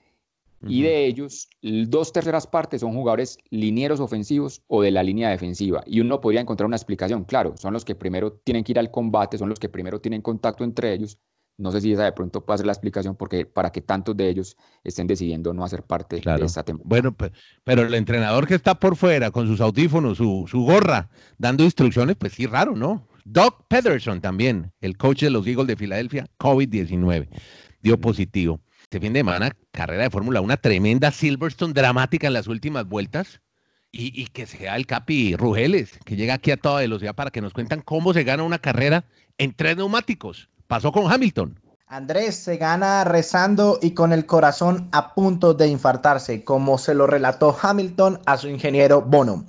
y 0.68 0.82
de 0.82 1.06
ellos, 1.06 1.48
dos 1.62 2.12
terceras 2.12 2.48
partes 2.48 2.82
son 2.82 2.92
jugadores 2.94 3.38
linieros 3.52 4.00
ofensivos 4.00 4.64
o 4.66 4.82
de 4.82 4.90
la 4.90 5.04
línea 5.04 5.30
defensiva. 5.30 5.84
Y 5.86 6.00
uno 6.00 6.20
podría 6.20 6.42
encontrar 6.42 6.66
una 6.66 6.76
explicación, 6.76 7.26
claro, 7.26 7.54
son 7.58 7.74
los 7.74 7.86
que 7.86 7.94
primero 7.94 8.34
tienen 8.44 8.64
que 8.64 8.72
ir 8.72 8.80
al 8.80 8.90
combate, 8.90 9.38
son 9.38 9.50
los 9.50 9.60
que 9.60 9.70
primero 9.70 10.02
tienen 10.02 10.24
contacto 10.24 10.64
entre 10.64 10.94
ellos. 10.94 11.20
No 11.60 11.72
sé 11.72 11.82
si 11.82 11.94
esa 11.94 12.06
de 12.06 12.12
pronto 12.12 12.44
puede 12.44 12.58
ser 12.58 12.66
la 12.66 12.74
explicación 12.74 13.16
porque 13.16 13.46
para 13.46 13.72
que 13.72 13.82
tantos 13.82 14.18
de 14.18 14.30
ellos 14.30 14.58
estén 14.84 15.06
decidiendo 15.06 15.54
no 15.54 15.64
hacer 15.64 15.84
parte 15.84 16.20
de 16.20 16.46
esta 16.46 16.64
temporada. 16.64 16.90
Bueno, 16.90 17.16
pero 17.64 17.84
el 17.84 17.94
entrenador 17.94 18.48
que 18.48 18.56
está 18.56 18.76
por 18.80 18.96
fuera 18.96 19.30
con 19.30 19.46
sus 19.46 19.62
audífonos, 19.62 20.18
su, 20.18 20.46
su 20.48 20.64
gorra, 20.64 21.10
dando 21.38 21.64
instrucciones, 21.64 22.16
pues 22.16 22.34
sí, 22.34 22.48
raro, 22.48 22.76
¿no? 22.76 23.08
Doc 23.30 23.66
Pederson 23.68 24.22
también, 24.22 24.72
el 24.80 24.96
coach 24.96 25.22
de 25.22 25.30
los 25.30 25.46
Eagles 25.46 25.68
de 25.68 25.76
Filadelfia, 25.76 26.28
COVID-19, 26.40 27.28
dio 27.82 28.00
positivo 28.00 28.62
este 28.84 29.02
fin 29.02 29.12
de 29.12 29.20
semana, 29.20 29.52
carrera 29.74 30.04
de 30.04 30.10
Fórmula 30.10 30.40
1 30.40 30.56
tremenda, 30.62 31.12
Silverstone 31.12 31.74
dramática 31.74 32.28
en 32.28 32.34
las 32.34 32.48
últimas 32.48 32.88
vueltas. 32.88 33.42
Y, 33.92 34.28
que 34.28 34.46
sea 34.46 34.76
el 34.76 34.86
Capi 34.86 35.36
Rugeles, 35.36 36.00
que 36.06 36.16
llega 36.16 36.36
aquí 36.36 36.52
a 36.52 36.58
toda 36.58 36.82
velocidad 36.82 37.16
para 37.16 37.32
que 37.32 37.42
nos 37.42 37.52
cuentan 37.52 37.82
cómo 37.82 38.14
se 38.14 38.24
gana 38.24 38.44
una 38.44 38.60
carrera 38.60 39.04
en 39.38 39.54
tres 39.54 39.76
neumáticos. 39.76 40.50
Pasó 40.68 40.92
con 40.92 41.12
Hamilton. 41.12 41.60
Andrés 41.88 42.36
se 42.36 42.58
gana 42.58 43.04
rezando 43.04 43.80
y 43.82 43.92
con 43.92 44.14
el 44.14 44.26
corazón 44.26 44.88
a 44.92 45.14
punto 45.14 45.54
de 45.54 45.68
infartarse, 45.68 46.44
como 46.44 46.78
se 46.78 46.94
lo 46.94 47.08
relató 47.08 47.58
Hamilton 47.60 48.22
a 48.26 48.38
su 48.38 48.48
ingeniero 48.48 49.02
Bono. 49.02 49.46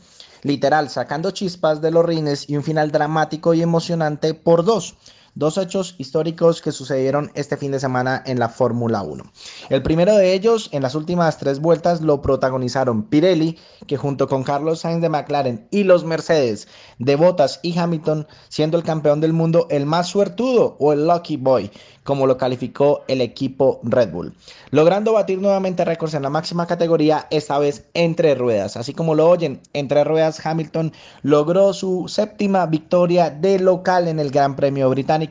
Literal, 0.49 0.89
sacando 0.89 1.31
chispas 1.31 1.83
de 1.83 1.91
los 1.91 2.07
rines 2.07 2.49
y 2.49 2.57
un 2.57 2.63
final 2.63 2.91
dramático 2.91 3.53
y 3.53 3.61
emocionante 3.61 4.33
por 4.33 4.65
dos 4.65 4.97
dos 5.35 5.59
hechos 5.59 5.95
históricos 5.99 6.63
que 6.63 6.73
sucedieron 6.73 7.31
este 7.35 7.57
fin 7.57 7.73
de 7.73 7.81
semana 7.81 8.23
en 8.27 8.39
la 8.39 8.49
Fórmula 8.49 9.03
1. 9.03 9.25
El 9.71 9.83
primero 9.83 10.17
de 10.17 10.33
ellos, 10.35 10.69
en 10.73 10.83
las 10.83 10.95
últimas 10.95 11.39
tres 11.39 11.61
vueltas, 11.61 12.01
lo 12.01 12.23
protagonizaron 12.23 13.05
Pirelli, 13.05 13.59
que 13.87 13.97
junto 13.97 14.29
con 14.29 14.45
Carlos 14.45 14.81
Sainz 14.81 15.03
de 15.03 15.09
McLaren 15.09 15.67
y 15.71 15.85
los 15.85 16.05
Mercedes 16.05 16.69
de 16.99 17.17
Bottas 17.17 17.61
y 17.63 17.79
Hamilton, 17.79 18.27
siendo 18.49 18.77
el 18.77 18.85
campeón 18.85 19.21
del 19.21 19.33
mundo 19.33 19.67
el 19.71 19.87
más 19.87 20.09
suertudo 20.09 20.77
o 20.79 20.93
el 20.93 21.07
lucky 21.07 21.37
boy, 21.37 21.71
como 22.09 22.27
lo 22.27 22.39
calificó 22.39 23.05
el 23.07 23.21
equipo 23.21 23.81
Red 23.83 24.13
Bull, 24.13 24.35
logrando 24.71 25.13
batir 25.13 25.43
nuevamente 25.43 25.85
récords 25.85 26.15
en 26.15 26.23
la 26.23 26.31
máxima 26.31 26.67
categoría, 26.67 27.27
esta 27.31 27.59
vez 27.59 27.85
entre 27.93 28.35
ruedas. 28.35 28.79
Así 28.79 28.95
como 28.95 29.15
lo 29.15 29.29
oyen, 29.29 29.61
entre 29.75 30.05
ruedas 30.05 30.45
Hamilton 30.45 30.93
logró 31.21 31.75
su 31.75 32.09
séptima 32.09 32.65
victoria 32.65 33.29
de 33.29 33.59
local 33.59 34.09
en 34.09 34.21
el 34.21 34.31
Gran 34.31 34.57
Premio 34.57 34.89
Británico, 34.89 35.28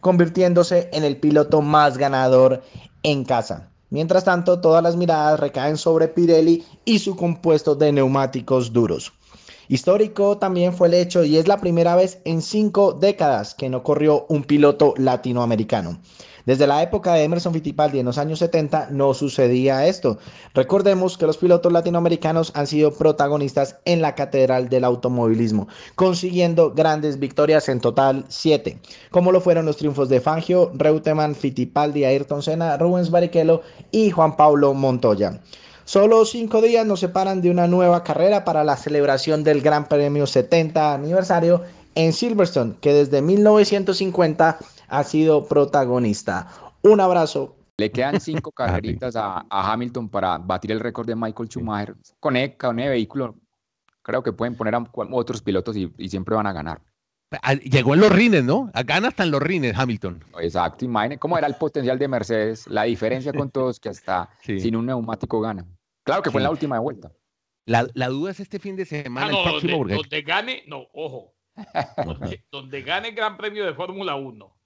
convirtiéndose 0.00 0.88
en 0.92 1.04
el 1.04 1.16
piloto 1.16 1.62
más 1.62 1.98
ganador 1.98 2.62
en 3.02 3.24
casa. 3.24 3.70
Mientras 3.90 4.24
tanto, 4.24 4.60
todas 4.60 4.82
las 4.82 4.96
miradas 4.96 5.40
recaen 5.40 5.76
sobre 5.76 6.08
Pirelli 6.08 6.64
y 6.84 7.00
su 7.00 7.16
compuesto 7.16 7.74
de 7.74 7.92
neumáticos 7.92 8.72
duros. 8.72 9.12
Histórico 9.68 10.36
también 10.38 10.72
fue 10.72 10.88
el 10.88 10.94
hecho 10.94 11.24
y 11.24 11.36
es 11.36 11.46
la 11.46 11.60
primera 11.60 11.94
vez 11.94 12.20
en 12.24 12.42
cinco 12.42 12.92
décadas 12.92 13.54
que 13.54 13.68
no 13.68 13.82
corrió 13.82 14.26
un 14.28 14.42
piloto 14.42 14.94
latinoamericano. 14.96 16.00
Desde 16.50 16.66
la 16.66 16.82
época 16.82 17.14
de 17.14 17.22
Emerson 17.22 17.52
Fittipaldi 17.52 18.00
en 18.00 18.06
los 18.06 18.18
años 18.18 18.40
70 18.40 18.88
no 18.90 19.14
sucedía 19.14 19.86
esto. 19.86 20.18
Recordemos 20.52 21.16
que 21.16 21.24
los 21.24 21.38
pilotos 21.38 21.72
latinoamericanos 21.72 22.50
han 22.56 22.66
sido 22.66 22.90
protagonistas 22.90 23.76
en 23.84 24.02
la 24.02 24.16
catedral 24.16 24.68
del 24.68 24.82
automovilismo, 24.82 25.68
consiguiendo 25.94 26.72
grandes 26.72 27.20
victorias 27.20 27.68
en 27.68 27.78
total 27.78 28.24
siete, 28.26 28.80
como 29.12 29.30
lo 29.30 29.40
fueron 29.40 29.64
los 29.64 29.76
triunfos 29.76 30.08
de 30.08 30.20
Fangio, 30.20 30.72
Reutemann, 30.74 31.36
Fittipaldi, 31.36 32.04
Ayrton 32.04 32.42
Senna, 32.42 32.76
Rubens 32.76 33.12
Barrichello 33.12 33.62
y 33.92 34.10
Juan 34.10 34.36
Pablo 34.36 34.74
Montoya. 34.74 35.40
Solo 35.84 36.24
cinco 36.24 36.62
días 36.62 36.84
nos 36.84 36.98
separan 36.98 37.42
de 37.42 37.52
una 37.52 37.68
nueva 37.68 38.02
carrera 38.02 38.44
para 38.44 38.64
la 38.64 38.76
celebración 38.76 39.44
del 39.44 39.60
Gran 39.60 39.86
Premio 39.86 40.26
70 40.26 40.94
aniversario 40.94 41.62
en 41.94 42.12
Silverstone, 42.12 42.74
que 42.80 42.92
desde 42.92 43.22
1950 43.22 44.58
ha 44.90 45.04
sido 45.04 45.46
protagonista. 45.46 46.48
Un 46.82 47.00
abrazo. 47.00 47.56
Le 47.78 47.90
quedan 47.90 48.20
cinco 48.20 48.52
carreritas 48.52 49.16
a, 49.16 49.46
Hamilton 49.48 50.08
para 50.08 50.36
batir 50.38 50.72
el 50.72 50.80
récord 50.80 51.06
de 51.06 51.16
Michael 51.16 51.48
Schumacher. 51.48 51.96
Con 52.18 52.36
el, 52.36 52.56
con 52.56 52.76
vehículo, 52.76 53.36
creo 54.02 54.22
que 54.22 54.32
pueden 54.32 54.56
poner 54.56 54.74
a 54.74 54.84
otros 55.12 55.40
pilotos 55.40 55.76
y, 55.76 55.90
siempre 56.08 56.34
van 56.34 56.46
a 56.46 56.52
ganar. 56.52 56.82
Llegó 57.62 57.94
en 57.94 58.00
los 58.00 58.10
rines, 58.10 58.42
¿no? 58.42 58.72
Gana 58.84 59.08
hasta 59.08 59.22
en 59.22 59.30
los 59.30 59.40
rines 59.40 59.78
Hamilton. 59.78 60.24
Exacto, 60.40 60.84
imagínense 60.84 61.20
cómo 61.20 61.38
era 61.38 61.46
el 61.46 61.54
potencial 61.54 61.96
de 61.96 62.08
Mercedes, 62.08 62.66
la 62.66 62.82
diferencia 62.82 63.32
con 63.32 63.50
todos 63.52 63.78
que 63.78 63.88
hasta 63.88 64.28
sin 64.42 64.74
un 64.74 64.86
neumático 64.86 65.40
gana. 65.40 65.64
Claro 66.02 66.22
que 66.22 66.30
fue 66.32 66.40
en 66.40 66.44
la 66.44 66.50
última 66.50 66.80
vuelta. 66.80 67.12
La, 67.66 67.84
duda 68.08 68.32
es 68.32 68.40
este 68.40 68.58
fin 68.58 68.74
de 68.74 68.84
semana, 68.84 69.28
ah, 69.32 69.36
el 69.36 69.44
próximo. 69.44 69.78
Donde, 69.78 69.94
donde, 69.94 70.22
gane, 70.22 70.64
no, 70.66 70.88
ojo. 70.92 71.32
donde 72.50 72.82
gane 72.82 73.10
el 73.10 73.14
Gran 73.14 73.36
Premio 73.36 73.64
de 73.64 73.74
Fórmula 73.74 74.16
1 74.16 74.59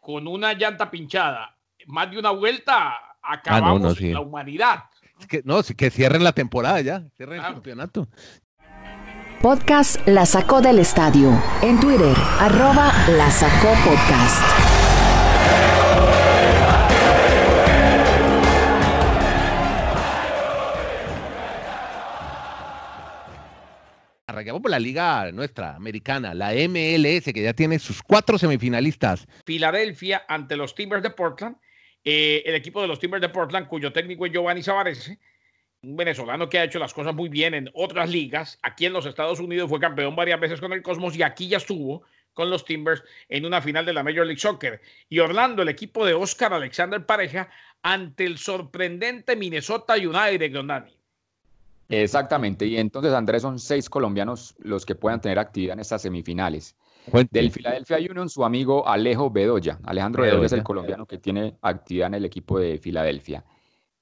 con 0.00 0.26
una 0.26 0.52
llanta 0.52 0.90
pinchada, 0.90 1.56
más 1.86 2.10
de 2.10 2.18
una 2.18 2.30
vuelta, 2.30 2.94
acabamos 3.22 4.00
la 4.00 4.20
humanidad. 4.20 4.84
que, 5.28 5.42
no, 5.44 5.62
que 5.62 5.90
cierren 5.90 6.22
la 6.22 6.32
temporada 6.32 6.80
ya, 6.80 7.02
cierren 7.16 7.38
el 7.38 7.42
campeonato. 7.42 8.08
Podcast 9.42 10.06
La 10.08 10.24
Sacó 10.26 10.60
del 10.60 10.78
Estadio. 10.78 11.30
En 11.62 11.78
Twitter, 11.78 12.16
arroba 12.40 12.92
La 13.10 13.30
Sacó 13.30 13.68
Podcast. 13.84 14.75
Arrancamos 24.36 24.60
por 24.60 24.70
la 24.70 24.78
liga 24.78 25.32
nuestra, 25.32 25.76
americana, 25.76 26.34
la 26.34 26.52
MLS, 26.52 27.32
que 27.32 27.42
ya 27.42 27.54
tiene 27.54 27.78
sus 27.78 28.02
cuatro 28.02 28.36
semifinalistas. 28.36 29.26
Filadelfia 29.46 30.26
ante 30.28 30.56
los 30.58 30.74
Timbers 30.74 31.02
de 31.02 31.08
Portland. 31.08 31.56
Eh, 32.04 32.42
el 32.44 32.54
equipo 32.54 32.82
de 32.82 32.86
los 32.86 32.98
Timbers 32.98 33.22
de 33.22 33.30
Portland, 33.30 33.66
cuyo 33.66 33.94
técnico 33.94 34.26
es 34.26 34.32
Giovanni 34.32 34.62
Savarese, 34.62 35.18
un 35.80 35.96
venezolano 35.96 36.50
que 36.50 36.58
ha 36.58 36.64
hecho 36.64 36.78
las 36.78 36.92
cosas 36.92 37.14
muy 37.14 37.30
bien 37.30 37.54
en 37.54 37.70
otras 37.72 38.10
ligas. 38.10 38.58
Aquí 38.60 38.84
en 38.84 38.92
los 38.92 39.06
Estados 39.06 39.40
Unidos 39.40 39.70
fue 39.70 39.80
campeón 39.80 40.14
varias 40.14 40.38
veces 40.38 40.60
con 40.60 40.74
el 40.74 40.82
Cosmos 40.82 41.16
y 41.16 41.22
aquí 41.22 41.48
ya 41.48 41.56
estuvo 41.56 42.02
con 42.34 42.50
los 42.50 42.66
Timbers 42.66 43.02
en 43.30 43.46
una 43.46 43.62
final 43.62 43.86
de 43.86 43.94
la 43.94 44.02
Major 44.02 44.26
League 44.26 44.38
Soccer. 44.38 44.82
Y 45.08 45.18
Orlando, 45.18 45.62
el 45.62 45.70
equipo 45.70 46.04
de 46.04 46.12
Oscar 46.12 46.52
Alexander 46.52 47.06
Pareja, 47.06 47.48
ante 47.80 48.26
el 48.26 48.36
sorprendente 48.36 49.34
Minnesota 49.34 49.94
United, 49.94 50.52
Don 50.52 50.66
Dani. 50.66 50.94
Exactamente, 51.88 52.66
y 52.66 52.76
entonces 52.78 53.12
Andrés 53.12 53.42
son 53.42 53.58
seis 53.58 53.88
colombianos 53.88 54.54
los 54.58 54.84
que 54.84 54.94
puedan 54.94 55.20
tener 55.20 55.38
actividad 55.38 55.74
en 55.74 55.80
estas 55.80 56.02
semifinales. 56.02 56.76
Del 57.30 57.52
Philadelphia 57.52 57.98
Union, 57.98 58.28
su 58.28 58.44
amigo 58.44 58.86
Alejo 58.88 59.30
Bedoya. 59.30 59.78
Alejandro 59.84 60.24
Bedoya 60.24 60.46
es 60.46 60.52
el 60.52 60.64
colombiano 60.64 61.06
que 61.06 61.18
tiene 61.18 61.56
actividad 61.62 62.08
en 62.08 62.14
el 62.14 62.24
equipo 62.24 62.58
de 62.58 62.78
Filadelfia 62.78 63.44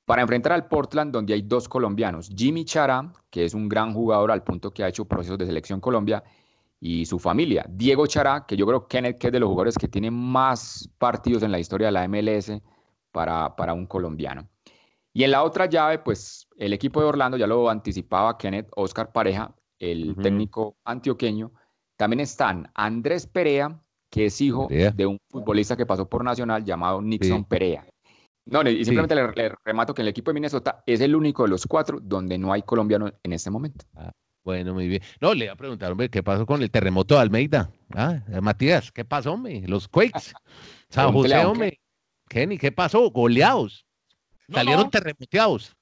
para 0.05 0.23
enfrentar 0.23 0.53
al 0.53 0.69
Portland, 0.69 1.13
donde 1.13 1.35
hay 1.35 1.43
dos 1.43 1.69
colombianos, 1.69 2.31
Jimmy 2.35 2.65
Chara, 2.65 3.13
que 3.31 3.45
es 3.45 3.55
un 3.55 3.69
gran 3.69 3.95
jugador 3.95 4.31
al 4.31 4.43
punto 4.43 4.71
que 4.73 4.85
ha 4.85 4.89
hecho 4.89 5.07
procesos 5.07 5.39
de 5.39 5.47
selección 5.47 5.81
Colombia, 5.81 6.23
y 6.81 7.07
su 7.07 7.19
familia, 7.19 7.65
Diego 7.69 8.07
Chara, 8.07 8.45
que 8.47 8.57
yo 8.57 8.67
creo 8.67 8.87
Kenneth, 8.87 9.19
que 9.19 9.29
es 9.29 9.33
de 9.33 9.41
los 9.41 9.49
jugadores 9.49 9.79
que 9.79 9.89
tiene 9.89 10.11
más 10.11 10.91
partidos 10.99 11.43
en 11.43 11.51
la 11.51 11.59
historia 11.59 11.87
de 11.87 11.93
la 11.93 12.07
MLS 12.07 12.53
para, 13.11 13.57
para 13.57 13.73
un 13.73 13.87
colombiano. 13.87 14.47
Y 15.17 15.23
en 15.23 15.31
la 15.31 15.45
otra 15.45 15.67
llave, 15.67 15.99
pues 16.01 16.49
el 16.57 16.73
equipo 16.73 17.01
de 17.01 17.07
Orlando, 17.07 17.37
ya 17.37 17.47
lo 17.47 17.71
anticipaba 17.71 18.37
Kenneth, 18.37 18.69
Oscar 18.75 19.13
Pareja, 19.13 19.55
el 19.79 20.17
técnico 20.17 20.77
antioqueño. 20.85 21.53
También 21.97 22.19
están 22.19 22.69
Andrés 22.75 23.25
Perea, 23.29 23.81
que 24.11 24.27
es 24.27 24.41
hijo 24.41 24.67
de 24.69 25.07
un 25.07 25.19
futbolista 25.31 25.77
que 25.77 25.87
pasó 25.87 26.09
por 26.09 26.25
Nacional 26.25 26.65
llamado 26.65 27.01
Nixon 27.01 27.45
Perea. 27.45 27.87
No, 28.47 28.63
y 28.69 28.85
simplemente 28.85 29.15
le, 29.15 29.55
remato 29.65 29.95
que 29.95 30.03
el 30.03 30.09
equipo 30.09 30.31
de 30.31 30.35
Minnesota 30.35 30.83
es 30.85 31.01
el 31.01 31.15
único 31.15 31.45
de 31.45 31.49
los 31.49 31.65
cuatro 31.65 31.99
donde 32.03 32.37
no 32.37 32.53
hay 32.53 32.63
colombiano 32.63 33.11
en 33.23 33.33
este 33.33 33.51
momento. 33.51 33.87
Ah, 33.95 34.11
bueno, 34.45 34.75
muy 34.75 34.89
bien. 34.89 35.03
No, 35.21 35.33
le 35.33 35.45
iba 35.45 35.55
a 35.55 35.57
preguntar, 35.57 35.93
hombre, 35.93 36.11
¿qué 36.11 36.23
pasó 36.23 36.45
con 36.45 36.61
el 36.61 36.71
terremoto 36.71 37.15
de 37.15 37.21
Almeida? 37.21 37.71
Ah, 37.95 38.21
eh, 38.29 38.41
Matías, 38.41 38.91
¿qué 38.93 39.05
pasó, 39.05 39.33
hombre? 39.33 39.63
Los 39.67 39.89
Quakes. 39.89 40.33
San 40.91 41.13
José, 41.13 41.37
hombre. 41.45 41.81
Kenny, 42.29 42.59
¿qué 42.59 42.73
pasó? 42.73 43.11
Goleados. 43.11 43.87
Salieron 44.49 44.91
terremoteados. 44.91 45.77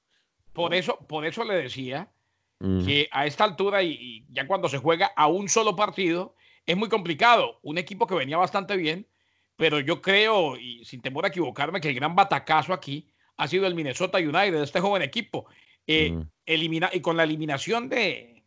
Por 0.53 0.73
eso, 0.73 0.97
por 1.07 1.25
eso 1.25 1.43
le 1.43 1.55
decía 1.55 2.11
mm. 2.59 2.85
que 2.85 3.09
a 3.11 3.25
esta 3.25 3.43
altura 3.43 3.83
y 3.83 4.25
ya 4.29 4.47
cuando 4.47 4.69
se 4.69 4.77
juega 4.77 5.11
a 5.15 5.27
un 5.27 5.49
solo 5.49 5.75
partido, 5.75 6.35
es 6.65 6.77
muy 6.77 6.89
complicado. 6.89 7.59
Un 7.63 7.77
equipo 7.77 8.07
que 8.07 8.15
venía 8.15 8.37
bastante 8.37 8.77
bien 8.77 9.07
pero 9.55 9.79
yo 9.79 10.01
creo, 10.01 10.57
y 10.57 10.83
sin 10.85 11.01
temor 11.01 11.25
a 11.25 11.29
equivocarme, 11.29 11.81
que 11.81 11.89
el 11.89 11.95
gran 11.95 12.15
batacazo 12.15 12.73
aquí 12.73 13.07
ha 13.37 13.47
sido 13.47 13.67
el 13.67 13.75
Minnesota 13.75 14.17
United, 14.17 14.61
este 14.61 14.79
joven 14.79 15.01
equipo. 15.01 15.45
Eh, 15.85 16.11
mm. 16.11 16.21
elimina, 16.45 16.89
y 16.91 17.01
con 17.01 17.17
la 17.17 17.23
eliminación 17.23 17.89
de, 17.89 18.43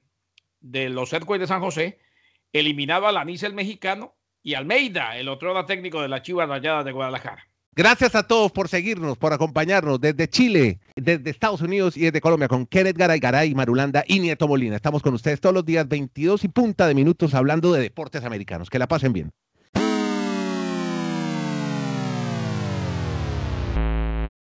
de 0.61 0.89
los 0.89 1.13
Earthquakes 1.13 1.41
de 1.41 1.47
San 1.47 1.61
José, 1.61 2.01
eliminado 2.53 3.07
al 3.07 3.17
Anís 3.17 3.43
el 3.43 3.55
mexicano 3.55 4.17
y 4.43 4.55
Almeida, 4.55 5.17
el 5.17 5.29
otro 5.29 5.65
técnico 5.65 6.03
de 6.03 6.09
la 6.09 6.23
Chivas 6.23 6.49
Rayadas 6.49 6.85
de 6.85 6.93
Guadalajara. 6.93 7.49
Gracias 7.79 8.15
a 8.15 8.23
todos 8.23 8.53
por 8.53 8.71
seguirnos, 8.71 9.19
por 9.19 9.35
acompañarnos 9.35 10.01
desde 10.01 10.31
Chile, 10.31 10.81
desde 10.97 11.29
Estados 11.29 11.61
Unidos 11.61 11.95
y 11.99 12.01
desde 12.01 12.23
Colombia 12.23 12.49
con 12.49 12.65
Kenneth 12.65 12.97
Garay, 12.97 13.21
Garay, 13.21 13.55
Marulanda 13.55 14.03
y 14.09 14.19
Nieto 14.19 14.49
Molina. 14.49 14.77
Estamos 14.77 15.03
con 15.03 15.13
ustedes 15.13 15.43
todos 15.43 15.55
los 15.55 15.67
días, 15.67 15.87
22 15.87 16.43
y 16.45 16.49
punta 16.49 16.87
de 16.89 16.95
minutos, 16.95 17.35
hablando 17.35 17.75
de 17.75 17.83
deportes 17.83 18.25
americanos. 18.25 18.71
Que 18.71 18.79
la 18.79 18.89
pasen 18.89 19.13
bien. 19.13 19.31